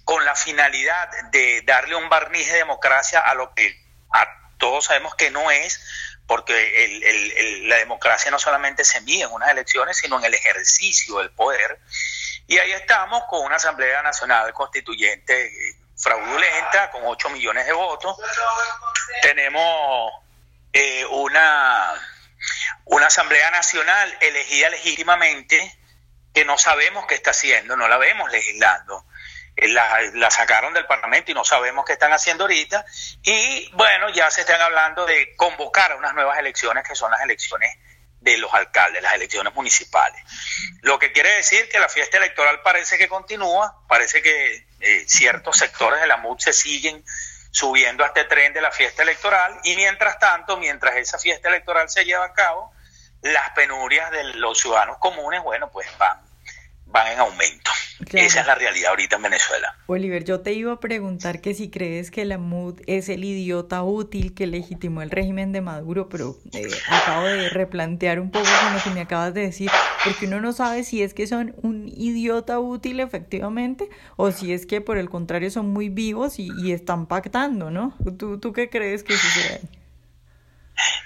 con 0.03 0.23
la 0.23 0.35
finalidad 0.35 1.09
de 1.31 1.63
darle 1.63 1.95
un 1.95 2.09
barniz 2.09 2.51
de 2.51 2.59
democracia 2.59 3.19
a 3.19 3.33
lo 3.33 3.53
que 3.55 3.75
a 4.13 4.27
todos 4.57 4.85
sabemos 4.85 5.15
que 5.15 5.31
no 5.31 5.49
es, 5.49 5.81
porque 6.27 7.63
la 7.63 7.77
democracia 7.77 8.31
no 8.31 8.39
solamente 8.39 8.83
se 8.83 9.01
mide 9.01 9.23
en 9.23 9.31
unas 9.31 9.49
elecciones, 9.49 9.97
sino 9.97 10.19
en 10.19 10.25
el 10.25 10.33
ejercicio 10.33 11.19
del 11.19 11.31
poder. 11.31 11.79
Y 12.47 12.59
ahí 12.59 12.71
estamos 12.71 13.23
con 13.29 13.43
una 13.43 13.55
Asamblea 13.55 14.03
Nacional 14.03 14.53
Constituyente 14.53 15.74
fraudulenta, 15.97 16.91
con 16.91 17.01
8 17.05 17.29
millones 17.29 17.65
de 17.65 17.73
votos. 17.73 18.17
Tenemos 19.21 20.11
eh, 20.73 21.05
una, 21.05 21.93
una 22.85 23.07
Asamblea 23.07 23.51
Nacional 23.51 24.17
elegida 24.21 24.69
legítimamente 24.69 25.77
que 26.33 26.45
no 26.45 26.57
sabemos 26.57 27.05
qué 27.07 27.15
está 27.15 27.31
haciendo, 27.31 27.77
no 27.77 27.87
la 27.87 27.97
vemos 27.97 28.29
legislando. 28.31 29.05
Eh, 29.55 29.69
la, 29.69 30.01
la, 30.13 30.29
sacaron 30.29 30.73
del 30.73 30.85
Parlamento 30.85 31.31
y 31.31 31.33
no 31.33 31.45
sabemos 31.45 31.85
qué 31.85 31.93
están 31.93 32.11
haciendo 32.11 32.43
ahorita. 32.43 32.85
Y 33.23 33.69
bueno, 33.73 34.09
ya 34.09 34.29
se 34.29 34.41
están 34.41 34.61
hablando 34.61 35.05
de 35.05 35.35
convocar 35.37 35.93
a 35.93 35.95
unas 35.95 36.13
nuevas 36.13 36.37
elecciones 36.37 36.85
que 36.85 36.95
son 36.95 37.09
las 37.11 37.21
elecciones 37.21 37.73
de 38.19 38.37
los 38.37 38.53
alcaldes, 38.53 39.01
las 39.01 39.13
elecciones 39.13 39.53
municipales. 39.53 40.21
Lo 40.81 40.99
que 40.99 41.11
quiere 41.11 41.29
decir 41.35 41.69
que 41.69 41.79
la 41.79 41.87
fiesta 41.87 42.17
electoral 42.17 42.61
parece 42.63 42.97
que 42.97 43.07
continúa, 43.07 43.81
parece 43.87 44.21
que 44.21 44.64
eh, 44.79 45.05
ciertos 45.07 45.57
sectores 45.57 46.01
de 46.01 46.07
la 46.07 46.17
MUD 46.17 46.39
se 46.39 46.53
siguen 46.53 47.03
subiendo 47.51 48.03
a 48.03 48.07
este 48.07 48.25
tren 48.25 48.53
de 48.53 48.61
la 48.61 48.71
fiesta 48.71 49.03
electoral 49.03 49.57
y 49.63 49.75
mientras 49.75 50.19
tanto, 50.19 50.57
mientras 50.57 50.95
esa 50.95 51.17
fiesta 51.17 51.47
electoral 51.47 51.89
se 51.89 52.03
lleva 52.03 52.25
a 52.25 52.33
cabo, 52.33 52.73
las 53.21 53.51
penurias 53.51 54.11
de 54.11 54.23
los 54.35 54.59
ciudadanos 54.59 54.97
comunes, 54.97 55.41
bueno, 55.41 55.71
pues 55.71 55.87
van, 55.97 56.19
van 56.85 57.11
en 57.11 57.19
aumento. 57.19 57.71
Esa 58.11 58.41
es 58.41 58.47
la 58.47 58.55
realidad 58.55 58.89
ahorita 58.89 59.15
en 59.15 59.21
Venezuela. 59.21 59.75
Oliver, 59.87 60.23
yo 60.23 60.41
te 60.41 60.53
iba 60.53 60.73
a 60.73 60.79
preguntar 60.79 61.41
que 61.41 61.53
si 61.53 61.69
crees 61.69 62.11
que 62.11 62.25
la 62.25 62.37
MUD 62.37 62.81
es 62.87 63.09
el 63.09 63.23
idiota 63.23 63.83
útil 63.83 64.33
que 64.33 64.47
legitimó 64.47 65.01
el 65.01 65.09
régimen 65.09 65.51
de 65.51 65.61
Maduro, 65.61 66.09
pero 66.09 66.37
eh, 66.53 66.67
acabo 66.89 67.25
de 67.25 67.49
replantear 67.49 68.19
un 68.19 68.31
poco 68.31 68.47
con 68.63 68.73
lo 68.73 68.83
que 68.83 68.89
me 68.89 69.01
acabas 69.01 69.33
de 69.33 69.41
decir, 69.41 69.71
porque 70.03 70.27
uno 70.27 70.41
no 70.41 70.51
sabe 70.51 70.83
si 70.83 71.01
es 71.01 71.13
que 71.13 71.25
son 71.25 71.55
un 71.61 71.87
idiota 71.87 72.59
útil 72.59 72.99
efectivamente 72.99 73.89
o 74.17 74.31
si 74.31 74.53
es 74.53 74.65
que 74.65 74.81
por 74.81 74.97
el 74.97 75.09
contrario 75.09 75.49
son 75.49 75.69
muy 75.69 75.89
vivos 75.89 76.37
y, 76.39 76.49
y 76.61 76.73
están 76.73 77.07
pactando, 77.07 77.71
¿no? 77.71 77.95
¿Tú, 78.17 78.39
¿Tú 78.39 78.51
qué 78.51 78.69
crees 78.69 79.03
que 79.03 79.13
sucede? 79.13 79.61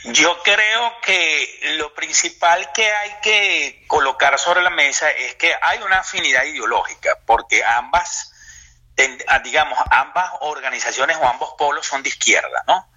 Yo 0.05 0.41
creo 0.43 0.99
que 1.01 1.59
lo 1.77 1.93
principal 1.93 2.71
que 2.71 2.91
hay 2.91 3.15
que 3.21 3.83
colocar 3.87 4.37
sobre 4.39 4.61
la 4.61 4.69
mesa 4.69 5.09
es 5.11 5.35
que 5.35 5.53
hay 5.61 5.79
una 5.79 5.99
afinidad 5.99 6.43
ideológica, 6.43 7.19
porque 7.25 7.63
ambas, 7.63 8.31
digamos, 9.43 9.77
ambas 9.91 10.31
organizaciones 10.41 11.17
o 11.17 11.27
ambos 11.27 11.53
polos 11.57 11.85
son 11.85 12.01
de 12.01 12.09
izquierda, 12.09 12.63
¿no? 12.67 12.89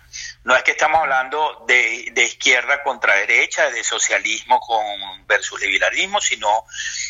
No 0.45 0.55
es 0.55 0.63
que 0.63 0.73
estamos 0.73 1.01
hablando 1.01 1.65
de, 1.67 2.11
de 2.13 2.25
izquierda 2.25 2.83
contra 2.83 3.15
derecha, 3.15 3.71
de 3.71 3.83
socialismo 3.83 4.61
con 4.61 5.27
versus 5.27 5.61
liberalismo, 5.61 6.21
sino 6.21 6.65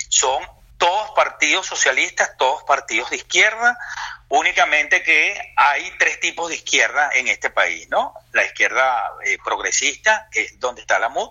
son 0.09 0.43
todos 0.83 1.13
partidos 1.13 1.65
socialistas, 1.65 2.37
todos 2.37 2.65
partidos 2.65 3.11
de 3.11 3.17
izquierda, 3.17 3.79
únicamente 4.27 5.05
que 5.05 5.53
hay 5.57 5.93
tres 5.97 6.19
tipos 6.19 6.49
de 6.49 6.57
izquierda 6.57 7.09
en 7.15 7.29
este 7.29 7.51
país, 7.51 7.89
¿no? 7.89 8.13
La 8.33 8.45
izquierda 8.45 9.13
eh, 9.25 9.39
progresista, 9.45 10.27
que 10.33 10.43
es 10.43 10.59
donde 10.59 10.81
está 10.81 10.99
la 10.99 11.09
MUD, 11.09 11.31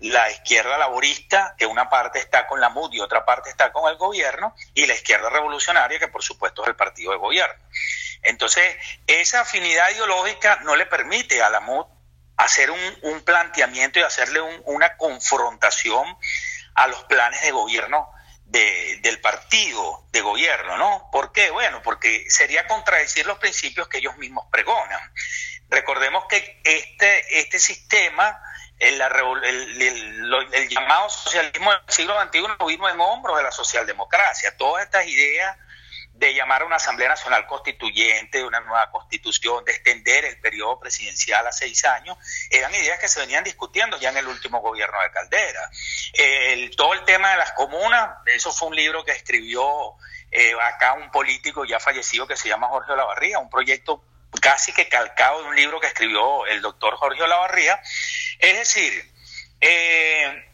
la 0.00 0.28
izquierda 0.32 0.78
laborista, 0.78 1.54
que 1.56 1.64
una 1.64 1.88
parte 1.88 2.18
está 2.18 2.48
con 2.48 2.60
la 2.60 2.70
MUD 2.70 2.94
y 2.94 3.00
otra 3.00 3.24
parte 3.24 3.50
está 3.50 3.70
con 3.70 3.88
el 3.88 3.96
gobierno, 3.96 4.56
y 4.74 4.86
la 4.86 4.94
izquierda 4.94 5.30
revolucionaria, 5.30 6.00
que 6.00 6.08
por 6.08 6.24
supuesto 6.24 6.62
es 6.62 6.68
el 6.68 6.74
partido 6.74 7.12
de 7.12 7.18
gobierno. 7.18 7.62
Entonces, 8.22 8.76
esa 9.06 9.42
afinidad 9.42 9.90
ideológica 9.90 10.58
no 10.64 10.74
le 10.74 10.86
permite 10.86 11.40
a 11.40 11.50
la 11.50 11.60
MUD 11.60 11.86
hacer 12.36 12.72
un, 12.72 13.20
planteamiento 13.20 14.00
y 14.00 14.02
hacerle 14.02 14.40
una 14.64 14.96
confrontación 14.96 16.18
a 16.74 16.88
los 16.88 17.04
planes 17.04 17.42
de 17.42 17.52
gobierno 17.52 18.10
del 18.52 19.20
partido 19.20 20.06
de 20.12 20.20
gobierno, 20.20 20.76
¿no? 20.76 21.08
¿Por 21.10 21.32
qué? 21.32 21.50
Bueno, 21.50 21.80
porque 21.82 22.26
sería 22.28 22.66
contradecir 22.66 23.26
los 23.26 23.38
principios 23.38 23.88
que 23.88 23.98
ellos 23.98 24.16
mismos 24.18 24.46
pregonan. 24.50 25.00
Recordemos 25.70 26.26
que 26.28 26.60
este, 26.62 27.40
este 27.40 27.58
sistema, 27.58 28.38
el, 28.78 29.00
el, 29.00 30.68
llamado 30.68 31.08
socialismo 31.08 31.72
del 31.72 31.80
siglo 31.88 32.14
XXI, 32.20 32.66
vino 32.66 32.88
en 32.90 33.00
hombros 33.00 33.38
de 33.38 33.42
la 33.42 33.52
socialdemocracia. 33.52 34.54
Todas 34.58 34.84
estas 34.84 35.06
ideas 35.06 35.56
de 36.26 36.34
llamar 36.34 36.62
a 36.62 36.66
una 36.66 36.76
Asamblea 36.76 37.08
Nacional 37.08 37.46
Constituyente, 37.46 38.38
de 38.38 38.44
una 38.44 38.60
nueva 38.60 38.90
constitución, 38.90 39.64
de 39.64 39.72
extender 39.72 40.24
el 40.24 40.38
periodo 40.38 40.78
presidencial 40.78 41.44
a 41.46 41.52
seis 41.52 41.84
años, 41.84 42.16
eran 42.48 42.72
ideas 42.74 43.00
que 43.00 43.08
se 43.08 43.18
venían 43.18 43.42
discutiendo 43.42 43.98
ya 43.98 44.10
en 44.10 44.18
el 44.18 44.28
último 44.28 44.60
gobierno 44.60 45.00
de 45.02 45.10
Caldera. 45.10 45.68
El, 46.12 46.76
todo 46.76 46.94
el 46.94 47.04
tema 47.04 47.32
de 47.32 47.38
las 47.38 47.52
comunas, 47.52 48.18
eso 48.26 48.52
fue 48.52 48.68
un 48.68 48.76
libro 48.76 49.04
que 49.04 49.10
escribió 49.10 49.96
eh, 50.30 50.52
acá 50.62 50.92
un 50.92 51.10
político 51.10 51.64
ya 51.64 51.80
fallecido 51.80 52.26
que 52.28 52.36
se 52.36 52.48
llama 52.48 52.68
Jorge 52.68 52.92
Olavarría, 52.92 53.40
un 53.40 53.50
proyecto 53.50 54.04
casi 54.40 54.72
que 54.72 54.88
calcado 54.88 55.42
de 55.42 55.48
un 55.48 55.56
libro 55.56 55.80
que 55.80 55.88
escribió 55.88 56.46
el 56.46 56.62
doctor 56.62 56.94
Jorge 56.94 57.22
Olavarría. 57.22 57.80
Es 58.38 58.58
decir, 58.58 59.12
eh, 59.60 60.51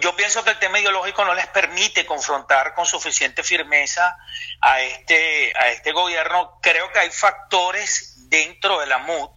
yo 0.00 0.16
pienso 0.16 0.44
que 0.44 0.50
el 0.50 0.58
tema 0.58 0.80
ideológico 0.80 1.24
no 1.24 1.34
les 1.34 1.46
permite 1.48 2.06
confrontar 2.06 2.74
con 2.74 2.86
suficiente 2.86 3.42
firmeza 3.42 4.16
a 4.60 4.80
este, 4.80 5.52
a 5.56 5.68
este 5.68 5.92
gobierno. 5.92 6.58
Creo 6.62 6.90
que 6.92 7.00
hay 7.00 7.10
factores 7.10 8.28
dentro 8.28 8.80
de 8.80 8.86
la 8.86 8.98
MUD, 8.98 9.30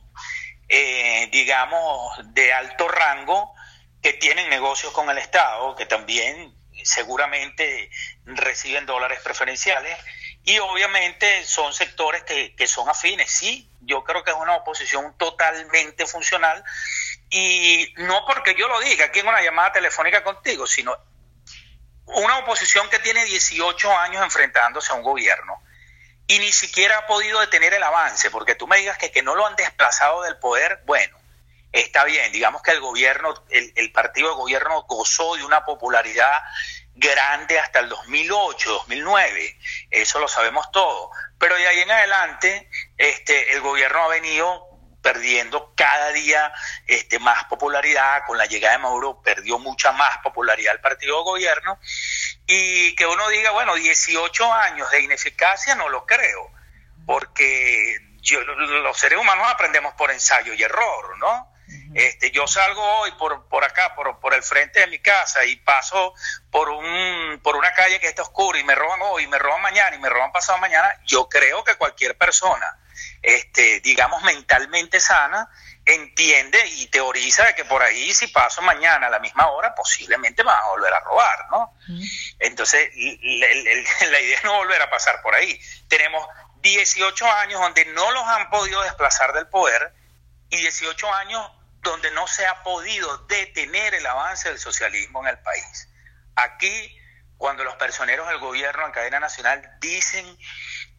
eh, 0.70 1.30
digamos, 1.32 2.34
de 2.34 2.54
alto 2.54 2.88
rango, 2.88 3.54
que 4.02 4.14
tienen 4.14 4.50
negocios 4.50 4.94
con 4.94 5.10
el 5.10 5.18
Estado, 5.18 5.76
que 5.76 5.86
también 5.86 6.56
seguramente 6.84 7.90
reciben 8.26 8.86
dólares 8.86 9.20
preferenciales 9.24 9.98
y 10.44 10.60
obviamente 10.60 11.44
son 11.44 11.74
sectores 11.74 12.24
que, 12.24 12.56
que 12.56 12.68
son 12.68 12.88
afines. 12.90 13.30
Sí, 13.30 13.70
yo 13.82 14.04
creo 14.04 14.24
que 14.24 14.32
es 14.32 14.38
una 14.38 14.56
oposición 14.56 15.18
totalmente 15.18 16.06
funcional 16.06 16.64
y 17.30 17.94
no 17.98 18.26
porque 18.26 18.56
yo 18.56 18.68
lo 18.68 18.80
diga 18.80 19.06
aquí 19.06 19.20
en 19.20 19.28
una 19.28 19.42
llamada 19.42 19.74
telefónica 19.74 20.24
contigo, 20.24 20.66
sino 20.66 20.98
una 22.06 22.38
oposición 22.40 22.90
que 22.90 23.00
tiene 23.00 23.26
18 23.26 23.98
años 23.98 24.24
enfrentándose 24.24 24.92
a 24.92 24.96
un 24.96 25.04
gobierno 25.04 25.62
y 26.28 26.40
ni 26.40 26.52
siquiera 26.52 27.00
ha 27.00 27.08
podido 27.08 27.40
detener 27.40 27.74
el 27.74 27.84
avance, 27.84 28.30
porque 28.30 28.56
tú 28.56 28.68
me 28.68 28.78
digas 28.78 28.98
que, 28.98 29.12
que 29.12 29.24
no 29.24 29.36
lo 29.36 29.46
han 29.46 29.56
desplazado 29.56 30.24
del 30.24 30.38
poder, 30.38 30.82
bueno, 30.86 31.18
está 31.72 32.04
bien, 32.04 32.32
digamos 32.32 32.62
que 32.62 32.72
el 32.72 32.82
gobierno, 32.82 33.34
el, 33.50 33.72
el 33.76 33.92
partido 33.92 34.30
de 34.30 34.36
gobierno 34.36 34.84
gozó 34.84 35.36
de 35.36 35.46
una 35.46 35.64
popularidad 35.64 36.42
grande 36.96 37.60
hasta 37.60 37.80
el 37.80 37.90
2008, 37.90 38.70
2009, 38.70 39.58
eso 39.92 40.20
lo 40.20 40.28
sabemos 40.28 40.70
todo, 40.72 41.12
pero 41.38 41.56
de 41.56 41.68
ahí 41.68 41.80
en 41.80 41.92
adelante 41.92 42.70
este, 42.98 43.54
el 43.54 43.62
gobierno 43.62 44.04
ha 44.04 44.08
venido 44.08 44.67
perdiendo 45.08 45.72
cada 45.74 46.12
día 46.12 46.52
este, 46.86 47.18
más 47.18 47.46
popularidad, 47.46 48.26
con 48.28 48.38
la 48.38 48.46
llegada 48.46 48.74
de 48.74 48.84
Maduro 48.84 49.22
perdió 49.22 49.58
mucha 49.58 49.94
más 49.94 50.18
popularidad 50.18 50.74
el 50.74 50.82
partido 50.82 51.20
de 51.20 51.24
gobierno, 51.24 51.80
y 52.46 52.94
que 52.94 53.06
uno 53.06 53.30
diga, 53.30 53.52
bueno, 53.52 53.76
18 53.76 54.54
años 54.54 54.92
de 54.92 55.04
ineficacia 55.04 55.76
no 55.76 55.88
lo 55.88 56.06
creo, 56.06 56.52
porque 57.06 58.02
yo, 58.18 58.42
los 58.42 58.98
seres 58.98 59.18
humanos 59.18 59.48
aprendemos 59.50 59.94
por 59.94 60.12
ensayo 60.12 60.54
y 60.54 60.62
error, 60.62 61.18
¿no? 61.20 61.54
Este, 61.96 62.32
yo 62.32 62.46
salgo 62.46 62.84
hoy 63.00 63.12
por, 63.14 63.48
por 63.48 63.64
acá, 63.64 63.96
por, 63.96 64.20
por 64.20 64.34
el 64.34 64.44
frente 64.44 64.82
de 64.82 64.88
mi 64.88 65.00
casa 65.00 65.46
y 65.46 65.56
paso 65.56 66.14
por, 66.52 66.68
un, 66.68 67.40
por 67.42 67.56
una 67.56 67.74
calle 67.74 68.02
que 68.02 68.08
está 68.08 68.24
oscura 68.24 68.60
y 68.60 68.66
me 68.66 68.76
roban 68.76 69.00
hoy, 69.04 69.24
y 69.24 69.28
me 69.28 69.40
roban 69.40 69.62
mañana 69.62 69.96
y 69.96 70.00
me 70.00 70.10
roban 70.10 70.34
pasado 70.34 70.58
mañana. 70.58 71.00
Yo 71.06 71.30
creo 71.30 71.64
que 71.64 71.76
cualquier 71.76 72.18
persona 72.18 72.78
este, 73.22 73.80
digamos, 73.82 74.24
mentalmente 74.24 75.00
sana, 75.00 75.50
entiende 75.86 76.60
y 76.68 76.88
teoriza 76.88 77.46
de 77.46 77.56
que 77.56 77.66
por 77.66 77.82
ahí 77.82 78.14
si 78.14 78.28
paso 78.28 78.62
mañana 78.62 79.08
a 79.08 79.10
la 79.10 79.20
misma 79.20 79.48
hora, 79.48 79.74
posiblemente 79.74 80.44
me 80.44 80.52
van 80.52 80.64
a 80.64 80.70
volver 80.70 80.94
a 80.94 81.00
robar, 81.00 81.50
¿no? 81.50 81.74
Entonces, 82.40 82.90
la 82.96 84.20
idea 84.20 84.38
es 84.38 84.44
no 84.44 84.58
volver 84.58 84.82
a 84.82 84.90
pasar 84.90 85.22
por 85.22 85.34
ahí. 85.34 85.60
Tenemos 85.88 86.28
18 86.62 87.32
años 87.32 87.62
donde 87.62 87.86
no 87.86 88.12
los 88.12 88.24
han 88.24 88.50
podido 88.50 88.82
desplazar 88.82 89.34
del 89.34 89.48
poder 89.48 89.94
y 90.50 90.58
18 90.58 91.14
años 91.14 91.52
donde 91.82 92.12
no 92.12 92.28
se 92.28 92.46
ha 92.46 92.64
podido 92.64 93.18
detener 93.30 93.94
el 93.94 94.06
avance 94.06 94.50
del 94.50 94.60
socialismo 94.60 95.22
en 95.22 95.30
el 95.30 95.40
país. 95.40 95.90
Aquí, 96.36 97.00
cuando 97.38 97.64
los 97.64 97.76
personeros 97.76 98.28
del 98.28 98.40
gobierno 98.40 98.86
en 98.86 98.92
cadena 98.92 99.20
nacional 99.20 99.78
dicen 99.80 100.38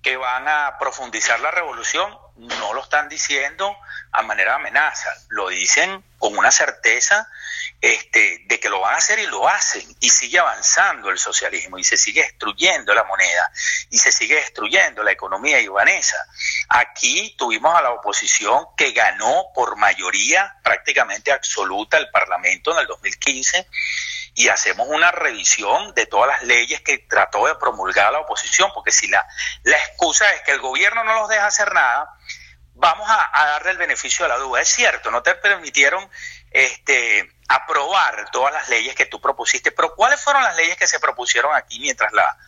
que 0.02 0.17
van 0.17 0.47
a 0.49 0.76
profundizar 0.78 1.40
la 1.40 1.50
revolución, 1.50 2.17
no 2.37 2.73
lo 2.73 2.83
están 2.83 3.09
diciendo 3.09 3.76
a 4.12 4.23
manera 4.23 4.52
de 4.52 4.57
amenaza, 4.57 5.12
lo 5.28 5.49
dicen 5.49 6.05
con 6.19 6.37
una 6.37 6.50
certeza 6.50 7.28
este, 7.81 8.45
de 8.47 8.59
que 8.59 8.69
lo 8.69 8.81
van 8.81 8.95
a 8.95 8.99
hacer 8.99 9.19
y 9.19 9.26
lo 9.26 9.49
hacen, 9.49 9.87
y 10.00 10.11
sigue 10.11 10.38
avanzando 10.38 11.11
el 11.11 11.19
socialismo, 11.19 11.78
y 11.78 11.85
se 11.85 11.97
sigue 11.97 12.23
destruyendo 12.23 12.93
la 12.93 13.05
moneda, 13.05 13.50
y 13.90 13.99
se 13.99 14.11
sigue 14.11 14.35
destruyendo 14.37 15.02
la 15.02 15.12
economía 15.12 15.61
ibanesa. 15.61 16.17
Aquí 16.69 17.35
tuvimos 17.38 17.76
a 17.76 17.83
la 17.83 17.90
oposición 17.90 18.67
que 18.76 18.93
ganó 18.93 19.47
por 19.55 19.76
mayoría 19.76 20.57
prácticamente 20.62 21.31
absoluta 21.31 21.99
el 21.99 22.11
Parlamento 22.11 22.73
en 22.73 22.78
el 22.78 22.87
2015, 22.87 23.69
y 24.38 24.49
hacemos 24.50 24.87
una 24.88 25.11
revisión 25.11 25.92
de 25.95 26.07
todas 26.07 26.28
las 26.28 26.42
leyes 26.45 26.80
que 26.83 26.99
trató 26.99 27.49
de 27.49 27.57
promulgar 27.57 28.12
la 28.12 28.21
oposición, 28.21 28.71
porque 28.73 28.92
si 28.92 29.09
la, 29.09 29.26
la 29.64 29.76
excusa 29.76 30.30
es 30.30 30.42
que 30.42 30.52
el 30.52 30.61
gobierno 30.61 31.02
no 31.02 31.12
los 31.14 31.28
deja 31.28 31.47
hacer 31.47 31.75
nada, 31.75 32.14
vamos 32.75 33.04
a, 33.11 33.47
darle 33.47 33.73
el 33.73 33.78
beneficio 33.78 34.25
de 34.25 34.28
la 34.28 34.37
duda. 34.37 34.61
Es 34.61 34.68
cierto, 34.68 35.11
no 35.11 35.25
te 35.25 35.35
permitieron 35.35 36.09
este, 36.52 37.28
aprobar 37.49 38.30
todas 38.30 38.52
las 38.52 38.68
leyes 38.68 38.95
que 38.95 39.07
tú 39.07 39.21
propusiste, 39.21 39.73
pero 39.73 39.97
¿cuáles 39.97 40.21
fueron 40.21 40.45
las 40.45 40.54
leyes 40.54 40.76
que 40.76 40.87
se 40.87 41.00
propusieron 41.00 41.57
aquí 41.57 41.80
mientras 41.80 42.12
la 42.12 42.38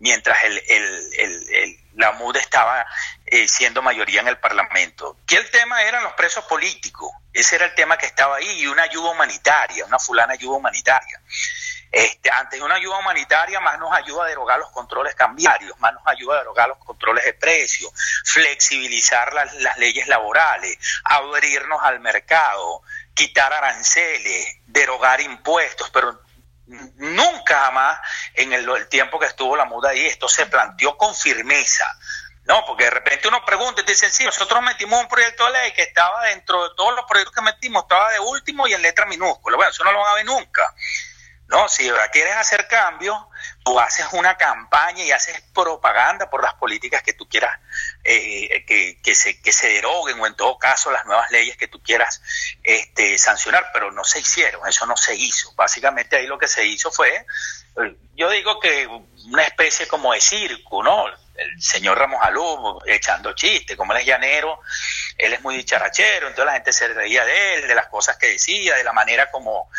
mientras 0.00 0.36
el, 0.44 1.78
la 1.98 2.12
MUD 2.12 2.36
estaba 2.36 2.86
eh, 3.26 3.46
siendo 3.48 3.82
mayoría 3.82 4.20
en 4.20 4.28
el 4.28 4.38
Parlamento? 4.38 5.18
Que 5.26 5.36
el 5.36 5.50
tema 5.50 5.82
eran 5.82 6.04
los 6.04 6.14
presos 6.14 6.44
políticos, 6.44 7.12
ese 7.32 7.56
era 7.56 7.66
el 7.66 7.74
tema 7.74 7.98
que 7.98 8.06
estaba 8.06 8.36
ahí, 8.36 8.62
y 8.62 8.66
una 8.66 8.84
ayuda 8.84 9.10
humanitaria, 9.10 9.84
una 9.84 9.98
fulana 9.98 10.32
ayuda 10.32 10.56
humanitaria. 10.56 11.20
Este, 11.90 12.30
antes 12.30 12.60
de 12.60 12.64
una 12.64 12.76
ayuda 12.76 12.98
humanitaria, 12.98 13.60
más 13.60 13.78
nos 13.78 13.92
ayuda 13.92 14.24
a 14.24 14.28
derogar 14.28 14.58
los 14.58 14.70
controles 14.70 15.14
cambiarios, 15.14 15.78
más 15.80 15.92
nos 15.94 16.06
ayuda 16.06 16.36
a 16.36 16.38
derogar 16.38 16.68
los 16.68 16.78
controles 16.78 17.24
de 17.24 17.34
precios, 17.34 17.90
flexibilizar 18.24 19.32
las, 19.32 19.52
leyes 19.78 20.06
laborales, 20.06 20.78
abrirnos 21.04 21.80
al 21.82 22.00
mercado, 22.00 22.82
quitar 23.14 23.52
aranceles, 23.52 24.58
derogar 24.66 25.20
impuestos, 25.20 25.90
pero 25.90 26.27
nunca 26.96 27.60
jamás 27.64 27.98
en 28.34 28.52
el, 28.52 28.68
el, 28.68 28.88
tiempo 28.88 29.18
que 29.18 29.26
estuvo 29.26 29.56
la 29.56 29.64
muda 29.64 29.90
ahí 29.90 30.06
esto 30.06 30.28
se 30.28 30.46
planteó 30.46 30.96
con 30.96 31.14
firmeza. 31.14 31.84
No, 32.44 32.64
porque 32.64 32.84
de 32.84 32.90
repente 32.90 33.28
uno 33.28 33.44
pregunta 33.44 33.82
y 33.82 33.84
te 33.84 33.92
dicen, 33.92 34.10
sí, 34.10 34.24
nosotros 34.24 34.62
metimos 34.62 34.98
un 35.00 35.08
proyecto 35.08 35.44
de 35.44 35.50
ley 35.50 35.72
que 35.72 35.82
estaba 35.82 36.24
dentro 36.24 36.66
de 36.66 36.74
todos 36.74 36.94
los 36.94 37.04
proyectos 37.04 37.34
que 37.34 37.42
metimos, 37.42 37.82
estaba 37.82 38.10
de 38.10 38.20
último 38.20 38.66
y 38.66 38.72
en 38.72 38.80
letra 38.80 39.04
minúscula. 39.04 39.56
Bueno, 39.56 39.70
eso 39.70 39.84
no 39.84 39.92
lo 39.92 40.00
van 40.00 40.12
a 40.12 40.14
ver 40.14 40.24
nunca. 40.24 40.74
No, 41.48 41.66
si 41.68 41.90
quieres 42.12 42.36
hacer 42.36 42.68
cambios, 42.68 43.16
tú 43.64 43.80
haces 43.80 44.06
una 44.12 44.36
campaña 44.36 45.02
y 45.02 45.12
haces 45.12 45.40
propaganda 45.54 46.28
por 46.28 46.42
las 46.42 46.52
políticas 46.54 47.02
que 47.02 47.14
tú 47.14 47.26
quieras 47.26 47.58
eh, 48.04 48.64
que, 49.02 49.14
se, 49.14 49.40
que 49.40 49.50
se 49.50 49.68
deroguen 49.68 50.20
o 50.20 50.26
en 50.26 50.36
todo 50.36 50.58
caso 50.58 50.90
las 50.90 51.06
nuevas 51.06 51.30
leyes 51.30 51.56
que 51.56 51.68
tú 51.68 51.82
quieras 51.82 52.20
este, 52.62 53.16
sancionar, 53.16 53.70
pero 53.72 53.90
no 53.90 54.04
se 54.04 54.20
hicieron, 54.20 54.66
eso 54.68 54.84
no 54.84 54.96
se 54.96 55.14
hizo. 55.14 55.54
Básicamente 55.54 56.16
ahí 56.16 56.26
lo 56.26 56.38
que 56.38 56.48
se 56.48 56.66
hizo 56.66 56.90
fue, 56.90 57.14
eh, 57.16 57.96
yo 58.14 58.28
digo 58.28 58.60
que 58.60 58.86
una 59.30 59.42
especie 59.42 59.88
como 59.88 60.12
de 60.12 60.20
circo, 60.20 60.82
¿no? 60.82 61.06
El 61.08 61.62
señor 61.62 61.96
Ramos 61.96 62.20
Alú 62.22 62.80
echando 62.84 63.32
chistes, 63.32 63.76
como 63.76 63.92
él 63.92 64.00
es 64.00 64.06
llanero, 64.06 64.60
él 65.16 65.32
es 65.32 65.40
muy 65.40 65.56
dicharachero, 65.56 66.26
entonces 66.26 66.46
la 66.46 66.52
gente 66.54 66.72
se 66.72 66.88
reía 66.88 67.24
de 67.24 67.54
él, 67.54 67.68
de 67.68 67.74
las 67.74 67.86
cosas 67.86 68.16
que 68.16 68.26
decía, 68.26 68.74
de 68.74 68.84
la 68.84 68.92
manera 68.92 69.30
como 69.30 69.70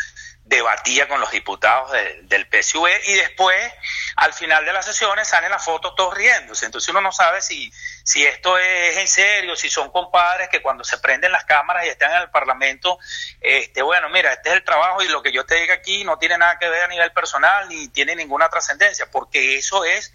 debatía 0.50 1.06
con 1.06 1.20
los 1.20 1.30
diputados 1.30 1.92
del 2.22 2.46
PSUV 2.48 2.88
y 3.06 3.14
después, 3.14 3.72
al 4.16 4.32
final 4.32 4.64
de 4.64 4.72
las 4.72 4.84
sesiones, 4.84 5.28
salen 5.28 5.52
las 5.52 5.64
fotos 5.64 5.94
todos 5.94 6.12
riéndose. 6.12 6.66
Entonces 6.66 6.88
uno 6.88 7.00
no 7.00 7.12
sabe 7.12 7.40
si, 7.40 7.72
si 8.02 8.26
esto 8.26 8.58
es 8.58 8.96
en 8.96 9.06
serio, 9.06 9.54
si 9.54 9.70
son 9.70 9.92
compadres 9.92 10.48
que 10.48 10.60
cuando 10.60 10.82
se 10.82 10.98
prenden 10.98 11.30
las 11.30 11.44
cámaras 11.44 11.86
y 11.86 11.88
están 11.88 12.10
en 12.10 12.22
el 12.22 12.30
Parlamento, 12.30 12.98
este, 13.40 13.80
bueno, 13.82 14.08
mira, 14.08 14.32
este 14.32 14.48
es 14.48 14.56
el 14.56 14.64
trabajo 14.64 15.00
y 15.02 15.08
lo 15.08 15.22
que 15.22 15.30
yo 15.30 15.46
te 15.46 15.54
diga 15.54 15.74
aquí 15.74 16.02
no 16.02 16.18
tiene 16.18 16.36
nada 16.36 16.58
que 16.58 16.68
ver 16.68 16.82
a 16.82 16.88
nivel 16.88 17.12
personal 17.12 17.68
ni 17.68 17.86
tiene 17.86 18.16
ninguna 18.16 18.48
trascendencia, 18.48 19.08
porque 19.08 19.56
eso 19.56 19.84
es, 19.84 20.12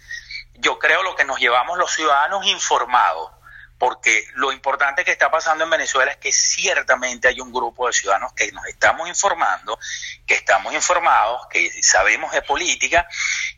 yo 0.52 0.78
creo, 0.78 1.02
lo 1.02 1.16
que 1.16 1.24
nos 1.24 1.40
llevamos 1.40 1.78
los 1.78 1.92
ciudadanos 1.92 2.44
informados 2.46 3.35
porque 3.78 4.26
lo 4.34 4.52
importante 4.52 5.04
que 5.04 5.12
está 5.12 5.30
pasando 5.30 5.64
en 5.64 5.70
Venezuela 5.70 6.10
es 6.10 6.16
que 6.16 6.32
ciertamente 6.32 7.28
hay 7.28 7.40
un 7.40 7.52
grupo 7.52 7.86
de 7.86 7.92
ciudadanos 7.92 8.32
que 8.32 8.50
nos 8.52 8.64
estamos 8.66 9.08
informando, 9.08 9.78
que 10.26 10.34
estamos 10.34 10.72
informados, 10.72 11.46
que 11.48 11.82
sabemos 11.82 12.32
de 12.32 12.42
política 12.42 13.06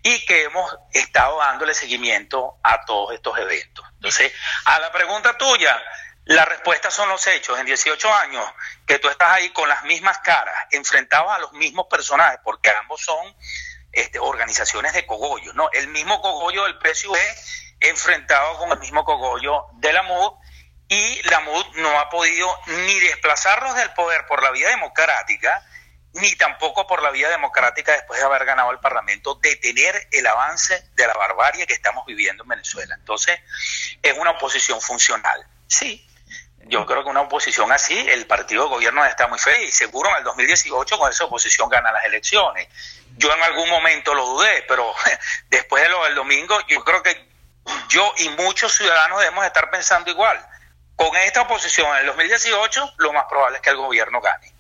y 0.03 0.25
que 0.27 0.45
hemos 0.45 0.77
estado 0.93 1.39
dándole 1.39 1.75
seguimiento 1.75 2.59
a 2.63 2.85
todos 2.85 3.15
estos 3.15 3.39
eventos. 3.39 3.85
Entonces, 3.95 4.33
a 4.65 4.81
la 4.81 4.91
pregunta 4.91 5.39
tuya, 5.39 5.81
la 6.25 6.45
respuesta 6.45 6.91
son 6.91 7.09
los 7.09 7.27
hechos. 7.27 7.59
En 7.59 7.67
18 7.67 8.13
años 8.15 8.45
que 8.87 8.99
tú 8.99 9.09
estás 9.09 9.33
ahí 9.33 9.51
con 9.51 9.69
las 9.69 9.85
mismas 9.85 10.19
caras, 10.19 10.55
enfrentados 10.73 11.31
a 11.33 11.39
los 11.39 11.53
mismos 11.53 11.87
personajes, 11.89 12.41
porque 12.43 12.71
ambos 12.71 13.01
son 13.01 13.35
este, 13.93 14.19
organizaciones 14.19 14.93
de 14.93 15.07
cogollos, 15.07 15.55
¿no? 15.55 15.71
El 15.73 15.89
mismo 15.89 16.21
cogollo 16.21 16.65
del 16.65 16.79
PSUV 16.79 17.17
enfrentado 17.81 18.59
con 18.59 18.71
el 18.73 18.79
mismo 18.79 19.05
cogollo 19.05 19.67
de 19.75 19.93
la 19.93 20.03
MUD 20.03 20.33
y 20.89 21.23
la 21.29 21.41
MUD 21.41 21.67
no 21.77 21.99
ha 22.01 22.09
podido 22.09 22.49
ni 22.67 23.01
desplazarlos 23.01 23.75
del 23.77 23.93
poder 23.93 24.27
por 24.27 24.43
la 24.43 24.51
vía 24.51 24.69
democrática, 24.69 25.63
ni 26.15 26.35
tampoco 26.37 26.87
por 26.87 27.03
la 27.03 27.11
vía 27.11 27.29
democrática 27.29 27.93
después 27.93 28.19
de 28.19 28.27
haber 28.27 28.47
ganado 28.47 28.71
el 28.71 28.79
Parlamento, 28.79 29.35
detener 29.37 30.09
el 30.13 30.27
avance 30.27 30.91
de 30.95 31.07
la 31.07 31.13
barbarie 31.15 31.67
que 31.67 31.75
estamos 31.75 32.07
viviendo 32.07 32.43
en 32.45 32.49
Venezuela. 32.49 32.95
Entonces, 32.95 33.39
es 34.03 34.17
una 34.17 34.31
oposición 34.31 34.81
funcional. 34.81 35.47
Sí, 35.67 36.09
yo 36.69 36.85
creo 36.87 37.03
que 37.03 37.11
una 37.11 37.23
oposición 37.23 37.71
así, 37.73 37.97
el 38.11 38.27
partido 38.27 38.65
de 38.65 38.71
gobierno 38.71 39.05
está 39.05 39.27
muy 39.27 39.39
feliz. 39.39 39.75
Seguro 39.75 40.11
en 40.11 40.17
el 40.17 40.25
2018 40.25 40.99
con 40.99 41.11
esa 41.11 41.25
oposición 41.25 41.69
gana 41.69 41.93
las 41.93 42.05
elecciones. 42.05 42.69
Yo 43.17 43.35
en 43.35 43.43
algún 43.43 43.69
momento 43.69 44.15
lo 44.15 44.27
dudé, 44.27 44.65
pero 44.69 44.95
después 45.49 45.83
de 45.83 45.89
lo 45.89 46.05
del 46.05 46.15
domingo, 46.15 46.59
yo 46.69 46.83
creo 46.85 47.03
que 47.03 47.28
yo 47.89 48.13
y 48.19 48.29
muchos 48.31 48.75
ciudadanos 48.75 49.21
debemos 49.21 49.45
estar 49.45 49.71
pensando 49.71 50.11
igual. 50.11 50.39
Con 50.97 51.15
esta 51.17 51.43
oposición 51.43 51.87
en 51.93 52.01
el 52.01 52.07
2018, 52.07 52.95
lo 52.99 53.13
más 53.13 53.25
probable 53.29 53.59
es 53.59 53.63
que 53.63 53.71
el 53.71 53.77
gobierno 53.77 54.21
gane. 54.21 54.59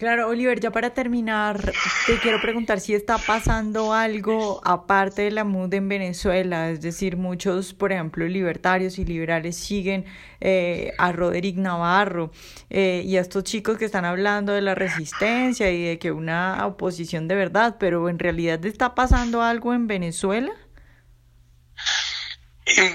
Claro, 0.00 0.28
Oliver, 0.28 0.58
ya 0.58 0.70
para 0.70 0.94
terminar, 0.94 1.60
te 2.06 2.18
quiero 2.20 2.40
preguntar 2.40 2.80
si 2.80 2.94
está 2.94 3.18
pasando 3.18 3.92
algo 3.92 4.62
aparte 4.64 5.20
de 5.20 5.30
la 5.30 5.44
MUD 5.44 5.74
en 5.74 5.90
Venezuela, 5.90 6.70
es 6.70 6.80
decir, 6.80 7.18
muchos, 7.18 7.74
por 7.74 7.92
ejemplo, 7.92 8.26
libertarios 8.26 8.98
y 8.98 9.04
liberales 9.04 9.58
siguen 9.58 10.06
eh, 10.40 10.94
a 10.96 11.12
Roderick 11.12 11.56
Navarro 11.56 12.30
eh, 12.70 13.02
y 13.04 13.18
a 13.18 13.20
estos 13.20 13.44
chicos 13.44 13.76
que 13.76 13.84
están 13.84 14.06
hablando 14.06 14.54
de 14.54 14.62
la 14.62 14.74
resistencia 14.74 15.70
y 15.70 15.84
de 15.84 15.98
que 15.98 16.12
una 16.12 16.66
oposición 16.66 17.28
de 17.28 17.34
verdad, 17.34 17.76
pero 17.78 18.08
en 18.08 18.18
realidad 18.18 18.64
está 18.64 18.94
pasando 18.94 19.42
algo 19.42 19.74
en 19.74 19.86
Venezuela. 19.86 20.50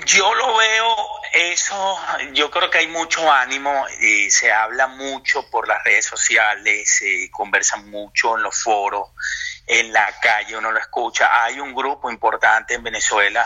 Yo 0.05 0.33
lo 0.33 0.55
veo, 0.55 0.95
eso, 1.33 1.99
yo 2.31 2.49
creo 2.49 2.69
que 2.69 2.77
hay 2.77 2.87
mucho 2.87 3.29
ánimo, 3.29 3.85
y 3.99 4.29
se 4.29 4.51
habla 4.51 4.87
mucho 4.87 5.49
por 5.49 5.67
las 5.67 5.83
redes 5.83 6.05
sociales, 6.05 6.89
se 6.89 7.29
conversa 7.29 7.77
mucho 7.77 8.37
en 8.37 8.43
los 8.43 8.61
foros, 8.61 9.09
en 9.67 9.91
la 9.91 10.17
calle 10.21 10.55
uno 10.57 10.71
lo 10.71 10.79
escucha. 10.79 11.43
Hay 11.43 11.59
un 11.59 11.73
grupo 11.73 12.09
importante 12.09 12.75
en 12.75 12.83
Venezuela, 12.83 13.45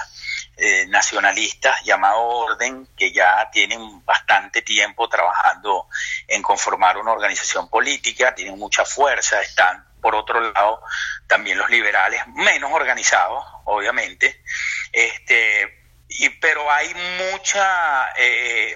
eh, 0.58 0.86
nacionalistas, 0.88 1.84
llamado 1.84 2.20
Orden, 2.20 2.88
que 2.96 3.12
ya 3.12 3.50
tienen 3.52 4.06
bastante 4.06 4.62
tiempo 4.62 5.08
trabajando 5.10 5.88
en 6.28 6.42
conformar 6.42 6.98
una 6.98 7.14
organización 7.14 7.70
política, 7.70 8.36
tienen 8.36 8.60
mucha 8.60 8.86
fuerza, 8.86 9.42
están 9.42 9.88
por 10.02 10.16
otro 10.16 10.40
lado 10.40 10.82
también 11.28 11.58
los 11.58 11.70
liberales 11.70 12.22
menos 12.28 12.72
organizados, 12.72 13.44
obviamente. 13.66 14.44
Este, 14.92 15.79
y, 16.10 16.30
pero 16.30 16.70
hay 16.72 16.94
mucha, 17.32 18.12
eh, 18.18 18.76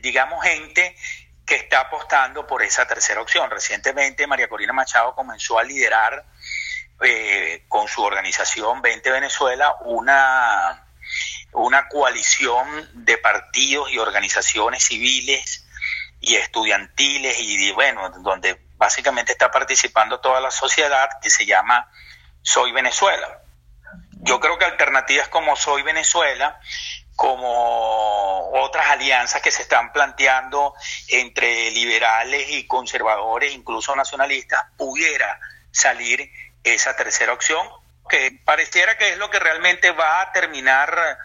digamos, 0.00 0.42
gente 0.42 0.96
que 1.46 1.56
está 1.56 1.80
apostando 1.80 2.46
por 2.46 2.62
esa 2.62 2.86
tercera 2.86 3.20
opción. 3.20 3.50
Recientemente 3.50 4.26
María 4.26 4.48
Corina 4.48 4.72
Machado 4.72 5.14
comenzó 5.14 5.58
a 5.58 5.62
liderar 5.62 6.24
eh, 7.02 7.64
con 7.68 7.86
su 7.86 8.02
organización 8.02 8.80
20 8.82 9.10
Venezuela 9.10 9.74
una, 9.84 10.86
una 11.52 11.88
coalición 11.88 12.88
de 13.04 13.18
partidos 13.18 13.90
y 13.90 13.98
organizaciones 13.98 14.84
civiles 14.84 15.66
y 16.20 16.36
estudiantiles 16.36 17.38
y 17.38 17.72
bueno, 17.72 18.10
donde 18.20 18.60
básicamente 18.76 19.32
está 19.32 19.50
participando 19.50 20.20
toda 20.20 20.40
la 20.40 20.50
sociedad 20.50 21.08
que 21.20 21.30
se 21.30 21.46
llama 21.46 21.90
Soy 22.42 22.72
Venezuela. 22.72 23.42
Yo 24.22 24.38
creo 24.38 24.58
que 24.58 24.64
alternativas 24.64 25.28
como 25.28 25.56
Soy 25.56 25.82
Venezuela, 25.82 26.60
como 27.16 28.50
otras 28.52 28.86
alianzas 28.86 29.42
que 29.42 29.50
se 29.50 29.62
están 29.62 29.92
planteando 29.92 30.74
entre 31.08 31.70
liberales 31.70 32.50
y 32.50 32.66
conservadores, 32.66 33.52
incluso 33.52 33.94
nacionalistas, 33.96 34.60
pudiera 34.76 35.38
salir 35.70 36.30
esa 36.64 36.96
tercera 36.96 37.32
opción, 37.32 37.66
que 38.08 38.40
pareciera 38.44 38.98
que 38.98 39.10
es 39.10 39.18
lo 39.18 39.30
que 39.30 39.38
realmente 39.38 39.90
va 39.92 40.22
a 40.22 40.32
terminar 40.32 41.18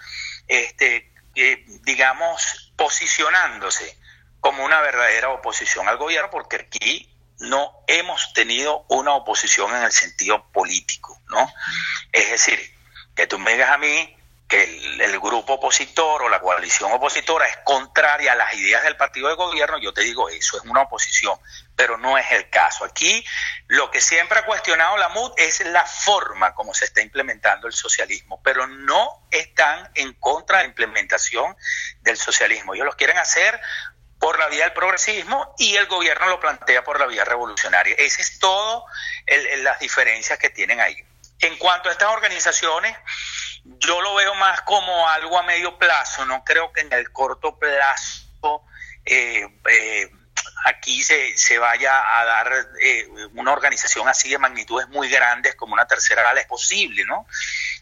este, 0.48 1.12
eh, 1.36 1.66
digamos, 1.84 2.74
posicionándose 2.76 3.98
como 4.40 4.64
una 4.64 4.80
verdadera 4.82 5.30
oposición 5.30 5.88
al 5.88 5.98
gobierno, 5.98 6.30
porque 6.30 6.58
aquí 6.58 7.12
no 7.40 7.84
hemos 7.88 8.32
tenido 8.34 8.86
una 8.90 9.14
oposición 9.14 9.76
en 9.76 9.84
el 9.84 9.92
sentido 9.92 10.50
político, 10.52 11.22
¿no? 11.28 11.52
Es 12.12 12.30
decir, 12.30 12.75
que 13.16 13.28
tú 13.28 13.40
me 13.40 13.54
digas 13.54 13.72
a 13.72 13.78
mí 13.78 14.16
que 14.48 14.64
el, 14.64 15.20
grupo 15.20 15.54
opositor 15.54 16.22
o 16.22 16.30
la 16.30 16.40
coalición 16.40 16.92
opositora 16.92 17.48
es 17.48 17.58
contraria 17.64 18.34
a 18.34 18.36
las 18.36 18.54
ideas 18.54 18.84
del 18.84 18.96
partido 18.96 19.28
de 19.28 19.36
gobierno, 19.36 19.80
yo 19.80 19.92
te 19.92 20.02
digo, 20.02 20.30
eso 20.30 20.58
es 20.58 20.64
una 20.66 20.82
oposición, 20.82 21.40
pero 21.76 21.98
no 21.98 22.18
es 22.18 22.32
el 22.32 22.50
caso. 22.50 22.86
Aquí 22.86 23.26
lo 23.68 23.90
que 23.90 24.02
siempre 24.02 24.38
ha 24.38 24.46
cuestionado 24.46 24.98
la 24.98 25.10
MUD 25.10 25.34
es 25.38 25.66
la 25.66 25.84
forma 25.86 26.54
como 26.54 26.76
se 26.76 26.86
está 26.86 27.02
implementando 27.02 27.66
el 27.66 27.74
socialismo, 27.74 28.40
pero 28.44 28.68
no 28.68 29.28
están 29.32 29.90
en 29.96 30.14
contra 30.14 30.60
de 30.60 30.66
la 30.66 30.70
implementación 30.70 31.56
del 32.02 32.18
socialismo. 32.18 32.76
Ellos 32.76 32.86
lo 32.86 32.96
quieren 32.96 33.18
hacer 33.18 33.60
por 34.20 34.38
la 34.38 34.48
vía 34.48 34.66
del 34.66 34.74
progresismo 34.74 35.56
y 35.58 35.76
el 35.76 35.88
gobierno 35.88 36.28
lo 36.28 36.40
plantea 36.40 36.84
por 36.84 37.00
la 37.00 37.08
vía 37.08 37.26
revolucionaria. 37.26 37.96
Esa 37.98 38.22
es 38.22 38.38
todo 38.38 38.86
las 39.64 39.80
diferencias 39.80 40.38
que 40.38 40.52
tienen 40.52 40.82
ahí. 40.82 41.04
En 41.40 41.58
cuanto 41.58 41.90
a 41.90 41.92
estas 41.92 42.10
organizaciones, 42.12 42.96
yo 43.64 44.02
lo 44.02 44.16
veo 44.16 44.36
más 44.36 44.62
como 44.62 45.08
algo 45.10 45.38
a 45.38 45.44
medio 45.44 45.78
plazo, 45.78 46.26
no 46.26 46.44
creo 46.44 46.72
que 46.72 46.82
en 46.82 46.94
el 46.94 47.12
corto 47.12 47.58
plazo 47.58 48.64
eh, 49.04 49.48
eh, 49.70 50.10
aquí 50.66 51.04
se, 51.04 51.38
se, 51.38 51.58
vaya 51.58 52.20
a 52.20 52.26
dar 52.26 52.52
eh, 52.82 53.08
una 53.34 53.54
organización 53.54 54.08
así 54.08 54.30
de 54.30 54.38
magnitudes 54.38 54.88
muy 54.90 55.10
grandes 55.10 55.56
como 55.56 55.74
una 55.74 55.88
tercera 55.88 56.30
ala 56.30 56.42
es 56.42 56.48
posible, 56.48 57.04
¿no? 57.06 57.28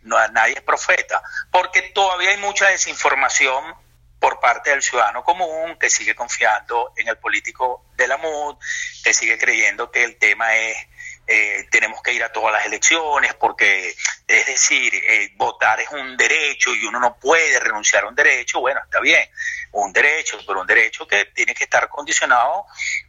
no 0.04 0.28
nadie 0.30 0.56
es 0.56 0.62
profeta, 0.62 1.22
porque 1.52 1.82
todavía 1.94 2.32
hay 2.32 2.38
mucha 2.38 2.68
desinformación 2.70 3.76
por 4.20 4.39
parte 4.39 4.70
del 4.70 4.82
ciudadano 4.82 5.24
común 5.24 5.78
que 5.78 5.89
sigue 5.89 6.16
confiando 6.16 6.94
en 6.96 7.10
el 7.10 7.18
político 7.18 7.86
de 7.96 8.08
la 8.08 8.18
MUD, 8.18 8.56
que 9.04 9.13
sigue 9.13 9.38
creyendo 9.38 9.92
que 9.92 10.04
el 10.04 10.18
tema 10.18 10.56
es 10.56 10.78
eh, 11.26 11.68
tenemos 11.72 12.02
que 12.02 12.14
ir 12.14 12.24
a 12.24 12.32
todas 12.32 12.52
las 12.52 12.66
elecciones 12.66 13.34
porque, 13.36 13.96
es 14.28 14.46
decir, 14.46 14.94
eh, 14.94 15.32
votar 15.36 15.80
es 15.80 15.90
un 15.92 16.18
derecho 16.18 16.76
y 16.76 16.86
uno 16.86 17.00
no 17.00 17.18
puede 17.18 17.60
renunciar 17.60 18.04
a 18.04 18.08
un 18.08 18.16
derecho, 18.16 18.60
bueno, 18.60 18.82
está 18.84 19.00
bien, 19.00 19.30
un 19.72 19.94
derecho, 19.94 20.38
pero 20.46 20.62
un 20.62 20.68
derecho 20.68 21.08
que 21.08 21.26
tiene 21.26 21.54
que 21.56 21.64
estar 21.64 21.88
condicionado 21.88 22.66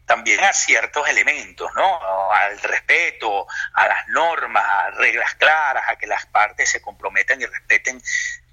también 0.07 0.43
a 0.45 0.53
ciertos 0.53 1.09
elementos, 1.09 1.71
¿no? 1.75 2.31
Al 2.33 2.61
respeto, 2.61 3.47
a 3.73 3.89
las 3.89 4.09
normas, 4.09 4.65
a 4.65 4.91
reglas 4.93 5.35
claras, 5.35 5.85
a 5.89 5.97
que 5.97 6.07
las 6.07 6.27
partes 6.27 6.71
se 6.71 6.81
comprometan 6.81 7.41
y 7.41 7.47
respeten 7.47 8.01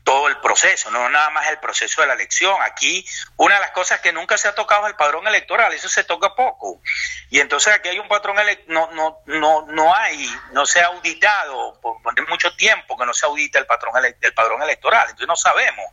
todo 0.03 0.27
el 0.27 0.37
proceso, 0.39 0.89
no 0.91 1.09
nada 1.09 1.29
más 1.29 1.47
el 1.49 1.59
proceso 1.59 2.01
de 2.01 2.07
la 2.07 2.13
elección. 2.13 2.55
Aquí 2.61 3.05
una 3.37 3.55
de 3.55 3.61
las 3.61 3.71
cosas 3.71 3.99
que 3.99 4.11
nunca 4.11 4.37
se 4.37 4.47
ha 4.47 4.55
tocado 4.55 4.85
es 4.85 4.91
el 4.91 4.95
padrón 4.95 5.27
electoral, 5.27 5.73
eso 5.73 5.89
se 5.89 6.03
toca 6.03 6.35
poco. 6.35 6.81
Y 7.31 7.39
entonces 7.39 7.73
aquí 7.73 7.89
hay 7.89 7.97
un 7.97 8.07
patrón 8.07 8.35
no 8.67 8.91
no 8.91 9.21
no 9.25 9.65
no 9.67 9.95
hay, 9.95 10.29
no 10.51 10.65
se 10.65 10.81
ha 10.81 10.87
auditado 10.87 11.79
por, 11.81 11.97
mucho 12.27 12.53
tiempo 12.55 12.97
que 12.97 13.05
no 13.05 13.13
se 13.13 13.25
audita 13.25 13.57
el 13.57 13.65
patrón 13.65 13.93
el 14.03 14.33
padrón 14.33 14.61
electoral, 14.61 15.03
entonces 15.03 15.27
no 15.27 15.35
sabemos 15.37 15.85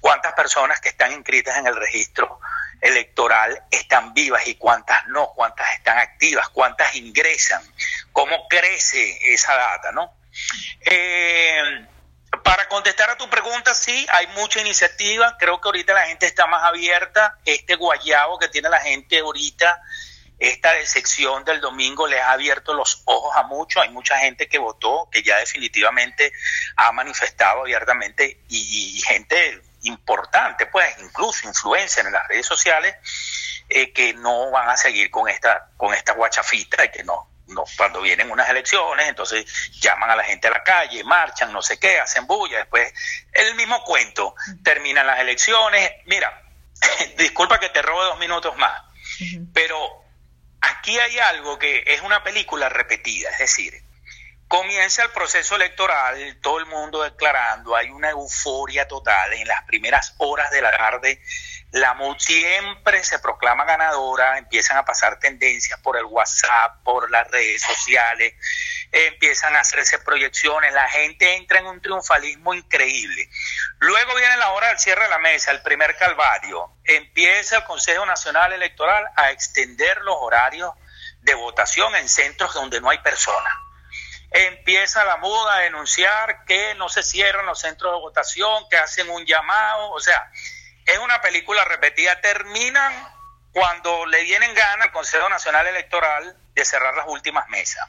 cuántas 0.00 0.32
personas 0.34 0.80
que 0.80 0.88
están 0.90 1.12
inscritas 1.12 1.56
en 1.56 1.68
el 1.68 1.76
registro 1.76 2.40
electoral 2.80 3.62
están 3.70 4.12
vivas 4.12 4.46
y 4.46 4.56
cuántas 4.56 5.06
no, 5.06 5.28
cuántas 5.34 5.72
están 5.74 5.96
activas, 5.96 6.48
cuántas 6.48 6.94
ingresan, 6.96 7.62
cómo 8.12 8.46
crece 8.48 9.32
esa 9.32 9.54
data, 9.54 9.92
¿no? 9.92 10.12
Eh, 10.84 11.86
para 12.42 12.68
contestar 12.68 13.10
a 13.10 13.16
tu 13.16 13.30
pregunta, 13.30 13.72
sí, 13.74 14.06
hay 14.10 14.26
mucha 14.28 14.60
iniciativa. 14.60 15.36
Creo 15.38 15.60
que 15.60 15.68
ahorita 15.68 15.94
la 15.94 16.06
gente 16.06 16.26
está 16.26 16.46
más 16.46 16.64
abierta. 16.64 17.38
Este 17.44 17.76
guayabo 17.76 18.38
que 18.38 18.48
tiene 18.48 18.68
la 18.68 18.80
gente 18.80 19.20
ahorita, 19.20 19.80
esta 20.38 20.72
decepción 20.72 21.44
del 21.44 21.60
domingo 21.60 22.06
les 22.06 22.20
ha 22.20 22.32
abierto 22.32 22.74
los 22.74 23.02
ojos 23.04 23.34
a 23.36 23.44
muchos. 23.44 23.82
Hay 23.82 23.90
mucha 23.90 24.18
gente 24.18 24.48
que 24.48 24.58
votó, 24.58 25.08
que 25.10 25.22
ya 25.22 25.38
definitivamente 25.38 26.32
ha 26.76 26.92
manifestado 26.92 27.62
abiertamente 27.62 28.42
y, 28.48 29.00
gente 29.06 29.62
importante, 29.82 30.66
pues 30.66 30.94
incluso 31.00 31.46
influencia 31.46 32.02
en 32.02 32.12
las 32.12 32.26
redes 32.26 32.46
sociales, 32.46 32.96
eh, 33.68 33.92
que 33.92 34.14
no 34.14 34.50
van 34.50 34.68
a 34.68 34.76
seguir 34.76 35.10
con 35.10 35.28
esta, 35.28 35.70
con 35.76 35.92
esta 35.94 36.14
guachafita 36.14 36.84
y 36.84 36.90
que 36.90 37.04
no, 37.04 37.28
no, 37.48 37.64
cuando 37.76 38.00
vienen 38.00 38.30
unas 38.30 38.48
elecciones, 38.48 39.06
entonces 39.08 39.44
llaman 39.80 40.10
a 40.10 40.16
la 40.16 40.24
gente 40.24 40.48
a 40.48 40.52
la 40.52 40.62
calle, 40.62 41.04
marchan, 41.04 41.52
no 41.52 41.60
sé 41.60 41.78
qué, 41.78 42.00
hacen 42.00 42.26
bulla, 42.26 42.58
después 42.58 42.92
el 43.32 43.54
mismo 43.54 43.84
cuento, 43.84 44.34
terminan 44.62 45.06
las 45.06 45.20
elecciones. 45.20 45.92
Mira, 46.06 46.42
disculpa 47.18 47.60
que 47.60 47.68
te 47.68 47.82
robe 47.82 48.04
dos 48.04 48.18
minutos 48.18 48.56
más, 48.56 48.82
pero 49.52 50.03
aquí 50.70 50.98
hay 50.98 51.18
algo 51.18 51.58
que 51.58 51.84
es 51.86 52.00
una 52.02 52.22
película 52.22 52.68
repetida, 52.68 53.30
es 53.30 53.38
decir, 53.38 53.82
comienza 54.48 55.02
el 55.02 55.10
proceso 55.10 55.56
electoral, 55.56 56.38
todo 56.40 56.58
el 56.58 56.66
mundo 56.66 57.02
declarando, 57.02 57.74
hay 57.74 57.90
una 57.90 58.10
euforia 58.10 58.86
total 58.86 59.32
en 59.32 59.48
las 59.48 59.62
primeras 59.64 60.14
horas 60.18 60.50
de 60.50 60.62
la 60.62 60.70
tarde 60.70 61.20
la 61.72 61.94
MUD 61.94 62.18
siempre 62.18 63.02
se 63.02 63.18
proclama 63.18 63.64
ganadora, 63.64 64.38
empiezan 64.38 64.76
a 64.76 64.84
pasar 64.84 65.18
tendencias 65.18 65.80
por 65.80 65.96
el 65.96 66.04
WhatsApp, 66.04 66.82
por 66.84 67.10
las 67.10 67.28
redes 67.30 67.62
sociales, 67.62 68.34
empiezan 68.92 69.56
a 69.56 69.60
hacerse 69.60 69.98
proyecciones, 69.98 70.72
la 70.72 70.88
gente 70.88 71.34
entra 71.34 71.58
en 71.58 71.66
un 71.66 71.80
triunfalismo 71.80 72.54
increíble. 72.54 73.28
Luego 73.80 74.14
viene 74.14 74.36
la 74.36 74.50
hora 74.50 74.68
del 74.68 74.78
cierre 74.78 75.02
de 75.02 75.08
la 75.10 75.18
mesa, 75.18 75.50
el 75.50 75.62
primer 75.62 75.96
calvario. 75.96 76.76
Empieza 76.84 77.56
el 77.56 77.64
Consejo 77.64 78.06
Nacional 78.06 78.52
Electoral 78.52 79.08
a 79.16 79.32
extender 79.32 79.98
los 80.02 80.16
horarios 80.20 80.72
de 81.22 81.34
votación 81.34 81.96
en 81.96 82.08
centros 82.08 82.54
donde 82.54 82.80
no 82.80 82.90
hay 82.90 82.98
personas. 82.98 83.52
Empieza 84.30 85.04
la 85.04 85.16
MUD 85.16 85.48
a 85.48 85.58
denunciar 85.58 86.44
que 86.44 86.74
no 86.74 86.88
se 86.88 87.02
cierran 87.02 87.46
los 87.46 87.60
centros 87.60 87.94
de 87.94 88.00
votación, 88.00 88.68
que 88.68 88.76
hacen 88.76 89.08
un 89.08 89.24
llamado, 89.24 89.90
o 89.90 90.00
sea, 90.00 90.30
es 90.86 90.98
una 90.98 91.20
película 91.20 91.64
repetida. 91.64 92.20
Terminan 92.20 92.92
cuando 93.52 94.06
le 94.06 94.22
vienen 94.22 94.54
ganas 94.54 94.86
al 94.86 94.92
Consejo 94.92 95.28
Nacional 95.28 95.66
Electoral 95.66 96.36
de 96.54 96.64
cerrar 96.64 96.94
las 96.96 97.06
últimas 97.08 97.48
mesas. 97.48 97.88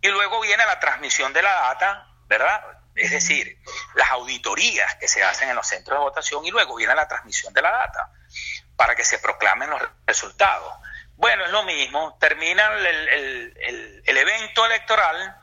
Y 0.00 0.08
luego 0.08 0.40
viene 0.40 0.64
la 0.66 0.78
transmisión 0.78 1.32
de 1.32 1.42
la 1.42 1.52
data, 1.52 2.06
¿verdad? 2.26 2.62
Es 2.94 3.10
decir, 3.10 3.58
las 3.94 4.10
auditorías 4.10 4.94
que 4.96 5.08
se 5.08 5.22
hacen 5.22 5.48
en 5.48 5.56
los 5.56 5.66
centros 5.66 5.98
de 5.98 6.04
votación 6.04 6.44
y 6.44 6.50
luego 6.50 6.76
viene 6.76 6.94
la 6.94 7.08
transmisión 7.08 7.52
de 7.52 7.62
la 7.62 7.70
data 7.70 8.10
para 8.76 8.94
que 8.94 9.04
se 9.04 9.18
proclamen 9.18 9.70
los 9.70 9.82
resultados. 10.06 10.72
Bueno, 11.16 11.44
es 11.44 11.50
lo 11.50 11.64
mismo, 11.64 12.16
termina 12.20 12.66
el, 12.74 14.02
el 14.04 14.16
evento 14.16 14.64
electoral 14.66 15.36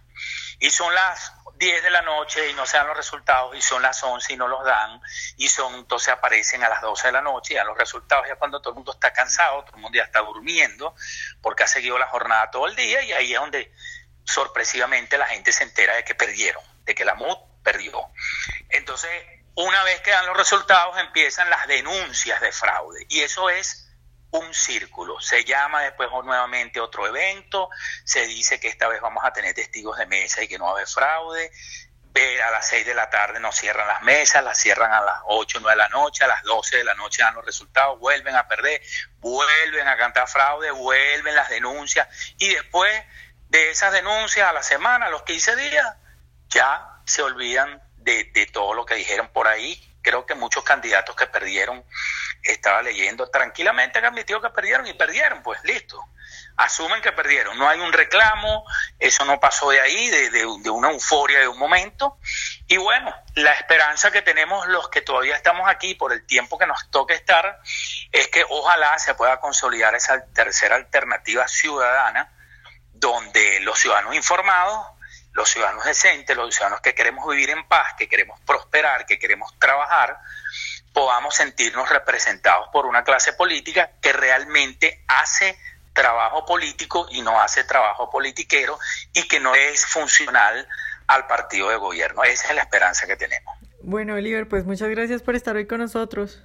y 0.59 0.69
son 0.69 0.93
las 0.93 1.33
10 1.63 1.81
de 1.81 1.89
la 1.91 2.01
noche 2.01 2.49
y 2.49 2.53
no 2.55 2.65
se 2.65 2.75
dan 2.75 2.87
los 2.87 2.97
resultados 2.97 3.55
y 3.55 3.61
son 3.61 3.81
las 3.81 4.03
11 4.03 4.33
y 4.33 4.35
no 4.35 4.49
los 4.49 4.65
dan 4.65 5.01
y 5.37 5.47
son 5.47 5.75
entonces 5.75 6.09
aparecen 6.09 6.61
a 6.61 6.67
las 6.67 6.81
12 6.81 7.07
de 7.07 7.13
la 7.13 7.21
noche 7.21 7.53
y 7.53 7.57
dan 7.57 7.67
los 7.67 7.77
resultados 7.77 8.27
ya 8.27 8.35
cuando 8.35 8.59
todo 8.61 8.71
el 8.71 8.75
mundo 8.75 8.91
está 8.91 9.13
cansado, 9.13 9.63
todo 9.63 9.77
el 9.77 9.81
mundo 9.81 9.97
ya 9.97 10.03
está 10.03 10.19
durmiendo 10.19 10.93
porque 11.41 11.63
ha 11.63 11.67
seguido 11.67 11.97
la 11.97 12.07
jornada 12.07 12.51
todo 12.51 12.67
el 12.67 12.75
día 12.75 13.01
y 13.03 13.13
ahí 13.13 13.33
es 13.33 13.39
donde 13.39 13.71
sorpresivamente 14.25 15.17
la 15.17 15.25
gente 15.27 15.53
se 15.53 15.63
entera 15.63 15.95
de 15.95 16.03
que 16.03 16.15
perdieron, 16.15 16.63
de 16.83 16.95
que 16.95 17.05
la 17.05 17.15
MUD 17.15 17.37
perdió. 17.63 18.09
Entonces, 18.69 19.09
una 19.55 19.83
vez 19.83 20.01
que 20.01 20.11
dan 20.11 20.25
los 20.25 20.35
resultados 20.35 20.97
empiezan 20.99 21.49
las 21.49 21.65
denuncias 21.67 22.41
de 22.41 22.51
fraude 22.51 23.05
y 23.07 23.21
eso 23.21 23.49
es 23.49 23.82
un 24.33 24.53
círculo. 24.53 25.19
Se 25.21 25.43
llama 25.43 25.83
después 25.83 26.09
nuevamente 26.23 26.79
otro 26.79 27.07
evento, 27.07 27.69
se 28.03 28.25
dice 28.25 28.59
que 28.59 28.67
esta 28.67 28.87
vez 28.87 29.01
vamos 29.01 29.23
a 29.23 29.31
tener 29.31 29.53
testigos 29.53 29.97
de 29.97 30.05
mesa 30.05 30.43
y 30.43 30.47
que 30.47 30.57
no 30.57 30.65
va 30.65 30.71
a 30.71 30.73
haber 30.73 30.87
fraude. 30.87 31.51
A 32.45 32.51
las 32.51 32.67
6 32.67 32.85
de 32.85 32.93
la 32.93 33.09
tarde 33.09 33.39
nos 33.39 33.55
cierran 33.55 33.87
las 33.87 34.03
mesas, 34.03 34.43
las 34.43 34.59
cierran 34.59 34.91
a 34.91 35.01
las 35.01 35.19
8 35.25 35.57
o 35.57 35.61
9 35.61 35.71
de 35.71 35.77
la 35.77 35.89
noche, 35.89 36.23
a 36.23 36.27
las 36.27 36.43
12 36.43 36.77
de 36.77 36.83
la 36.83 36.93
noche 36.93 37.23
dan 37.23 37.33
los 37.33 37.43
resultados, 37.43 37.97
vuelven 37.99 38.35
a 38.35 38.47
perder, 38.47 38.83
vuelven 39.17 39.87
a 39.87 39.97
cantar 39.97 40.27
fraude, 40.27 40.69
vuelven 40.69 41.33
las 41.35 41.49
denuncias 41.49 42.07
y 42.37 42.49
después 42.53 43.03
de 43.49 43.71
esas 43.71 43.93
denuncias 43.93 44.47
a 44.47 44.53
la 44.53 44.61
semana, 44.61 45.07
a 45.07 45.09
los 45.09 45.23
15 45.23 45.55
días, 45.55 45.95
ya 46.49 46.99
se 47.05 47.23
olvidan 47.23 47.81
de, 47.97 48.25
de 48.25 48.45
todo 48.45 48.75
lo 48.75 48.85
que 48.85 48.93
dijeron 48.95 49.29
por 49.29 49.47
ahí. 49.47 49.79
Creo 50.03 50.27
que 50.27 50.35
muchos 50.35 50.63
candidatos 50.63 51.15
que 51.15 51.25
perdieron 51.25 51.83
estaba 52.43 52.81
leyendo 52.81 53.29
tranquilamente 53.29 53.99
han 53.99 54.05
admitido 54.05 54.41
que 54.41 54.49
perdieron 54.49 54.85
y 54.87 54.93
perdieron, 54.93 55.41
pues 55.41 55.63
listo. 55.63 56.03
Asumen 56.55 57.01
que 57.01 57.11
perdieron, 57.11 57.57
no 57.57 57.67
hay 57.67 57.79
un 57.79 57.91
reclamo, 57.91 58.65
eso 58.99 59.25
no 59.25 59.39
pasó 59.39 59.71
de 59.71 59.81
ahí, 59.81 60.09
de, 60.09 60.29
de, 60.29 60.45
una 60.45 60.91
euforia 60.91 61.39
de 61.39 61.47
un 61.47 61.57
momento. 61.57 62.19
Y 62.67 62.77
bueno, 62.77 63.13
la 63.35 63.53
esperanza 63.53 64.11
que 64.11 64.21
tenemos 64.21 64.67
los 64.67 64.89
que 64.89 65.01
todavía 65.01 65.35
estamos 65.35 65.67
aquí 65.67 65.95
por 65.95 66.13
el 66.13 66.25
tiempo 66.25 66.57
que 66.57 66.67
nos 66.67 66.89
toque 66.91 67.15
estar 67.15 67.59
es 68.11 68.27
que 68.27 68.45
ojalá 68.49 68.99
se 68.99 69.15
pueda 69.15 69.39
consolidar 69.39 69.95
esa 69.95 70.25
tercera 70.27 70.75
alternativa 70.75 71.47
ciudadana 71.47 72.31
donde 72.91 73.59
los 73.61 73.79
ciudadanos 73.79 74.15
informados, 74.15 74.87
los 75.33 75.49
ciudadanos 75.49 75.83
decentes, 75.83 76.37
los 76.37 76.53
ciudadanos 76.53 76.81
que 76.81 76.93
queremos 76.93 77.27
vivir 77.27 77.49
en 77.49 77.67
paz, 77.67 77.95
que 77.97 78.07
queremos 78.07 78.39
prosperar, 78.41 79.05
que 79.05 79.17
queremos 79.17 79.57
trabajar, 79.59 80.19
podamos 80.93 81.35
sentirnos 81.35 81.89
representados 81.89 82.69
por 82.71 82.85
una 82.85 83.03
clase 83.03 83.33
política 83.33 83.91
que 84.01 84.13
realmente 84.13 85.03
hace 85.07 85.57
trabajo 85.93 86.45
político 86.45 87.07
y 87.11 87.21
no 87.21 87.39
hace 87.41 87.63
trabajo 87.63 88.09
politiquero 88.09 88.77
y 89.13 89.27
que 89.27 89.39
no 89.39 89.55
es 89.55 89.85
funcional 89.85 90.67
al 91.07 91.27
partido 91.27 91.69
de 91.69 91.77
gobierno. 91.77 92.23
Esa 92.23 92.49
es 92.49 92.55
la 92.55 92.61
esperanza 92.61 93.07
que 93.07 93.15
tenemos. 93.15 93.53
Bueno, 93.81 94.15
Oliver, 94.15 94.47
pues 94.47 94.65
muchas 94.65 94.89
gracias 94.89 95.21
por 95.21 95.35
estar 95.35 95.55
hoy 95.55 95.67
con 95.67 95.79
nosotros. 95.79 96.43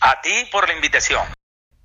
A 0.00 0.20
ti 0.20 0.48
por 0.50 0.68
la 0.68 0.74
invitación. 0.74 1.22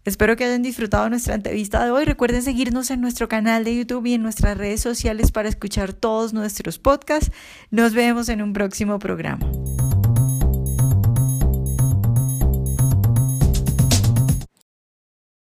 Espero 0.06 0.36
que 0.36 0.45
hayan 0.45 0.62
disfrutado 0.62 1.10
nuestra 1.10 1.34
entrevista 1.34 1.84
de 1.84 1.89
hoy. 1.89 2.06
Recuerden 2.06 2.43
seguirnos 2.43 2.91
en 2.91 3.01
nuestro 3.01 3.28
canal 3.28 3.63
de 3.63 3.75
YouTube 3.75 4.06
y 4.06 4.13
en 4.13 4.21
nuestras 4.21 4.56
redes 4.56 4.80
sociales 4.80 5.32
para 5.32 5.49
escuchar 5.49 5.93
todos 5.93 6.32
nuestros 6.32 6.78
podcasts. 6.78 7.32
Nos 7.71 7.95
vemos 7.95 8.30
en 8.30 8.43
un 8.43 8.54
próximo 8.54 8.99
programa. 8.99 9.49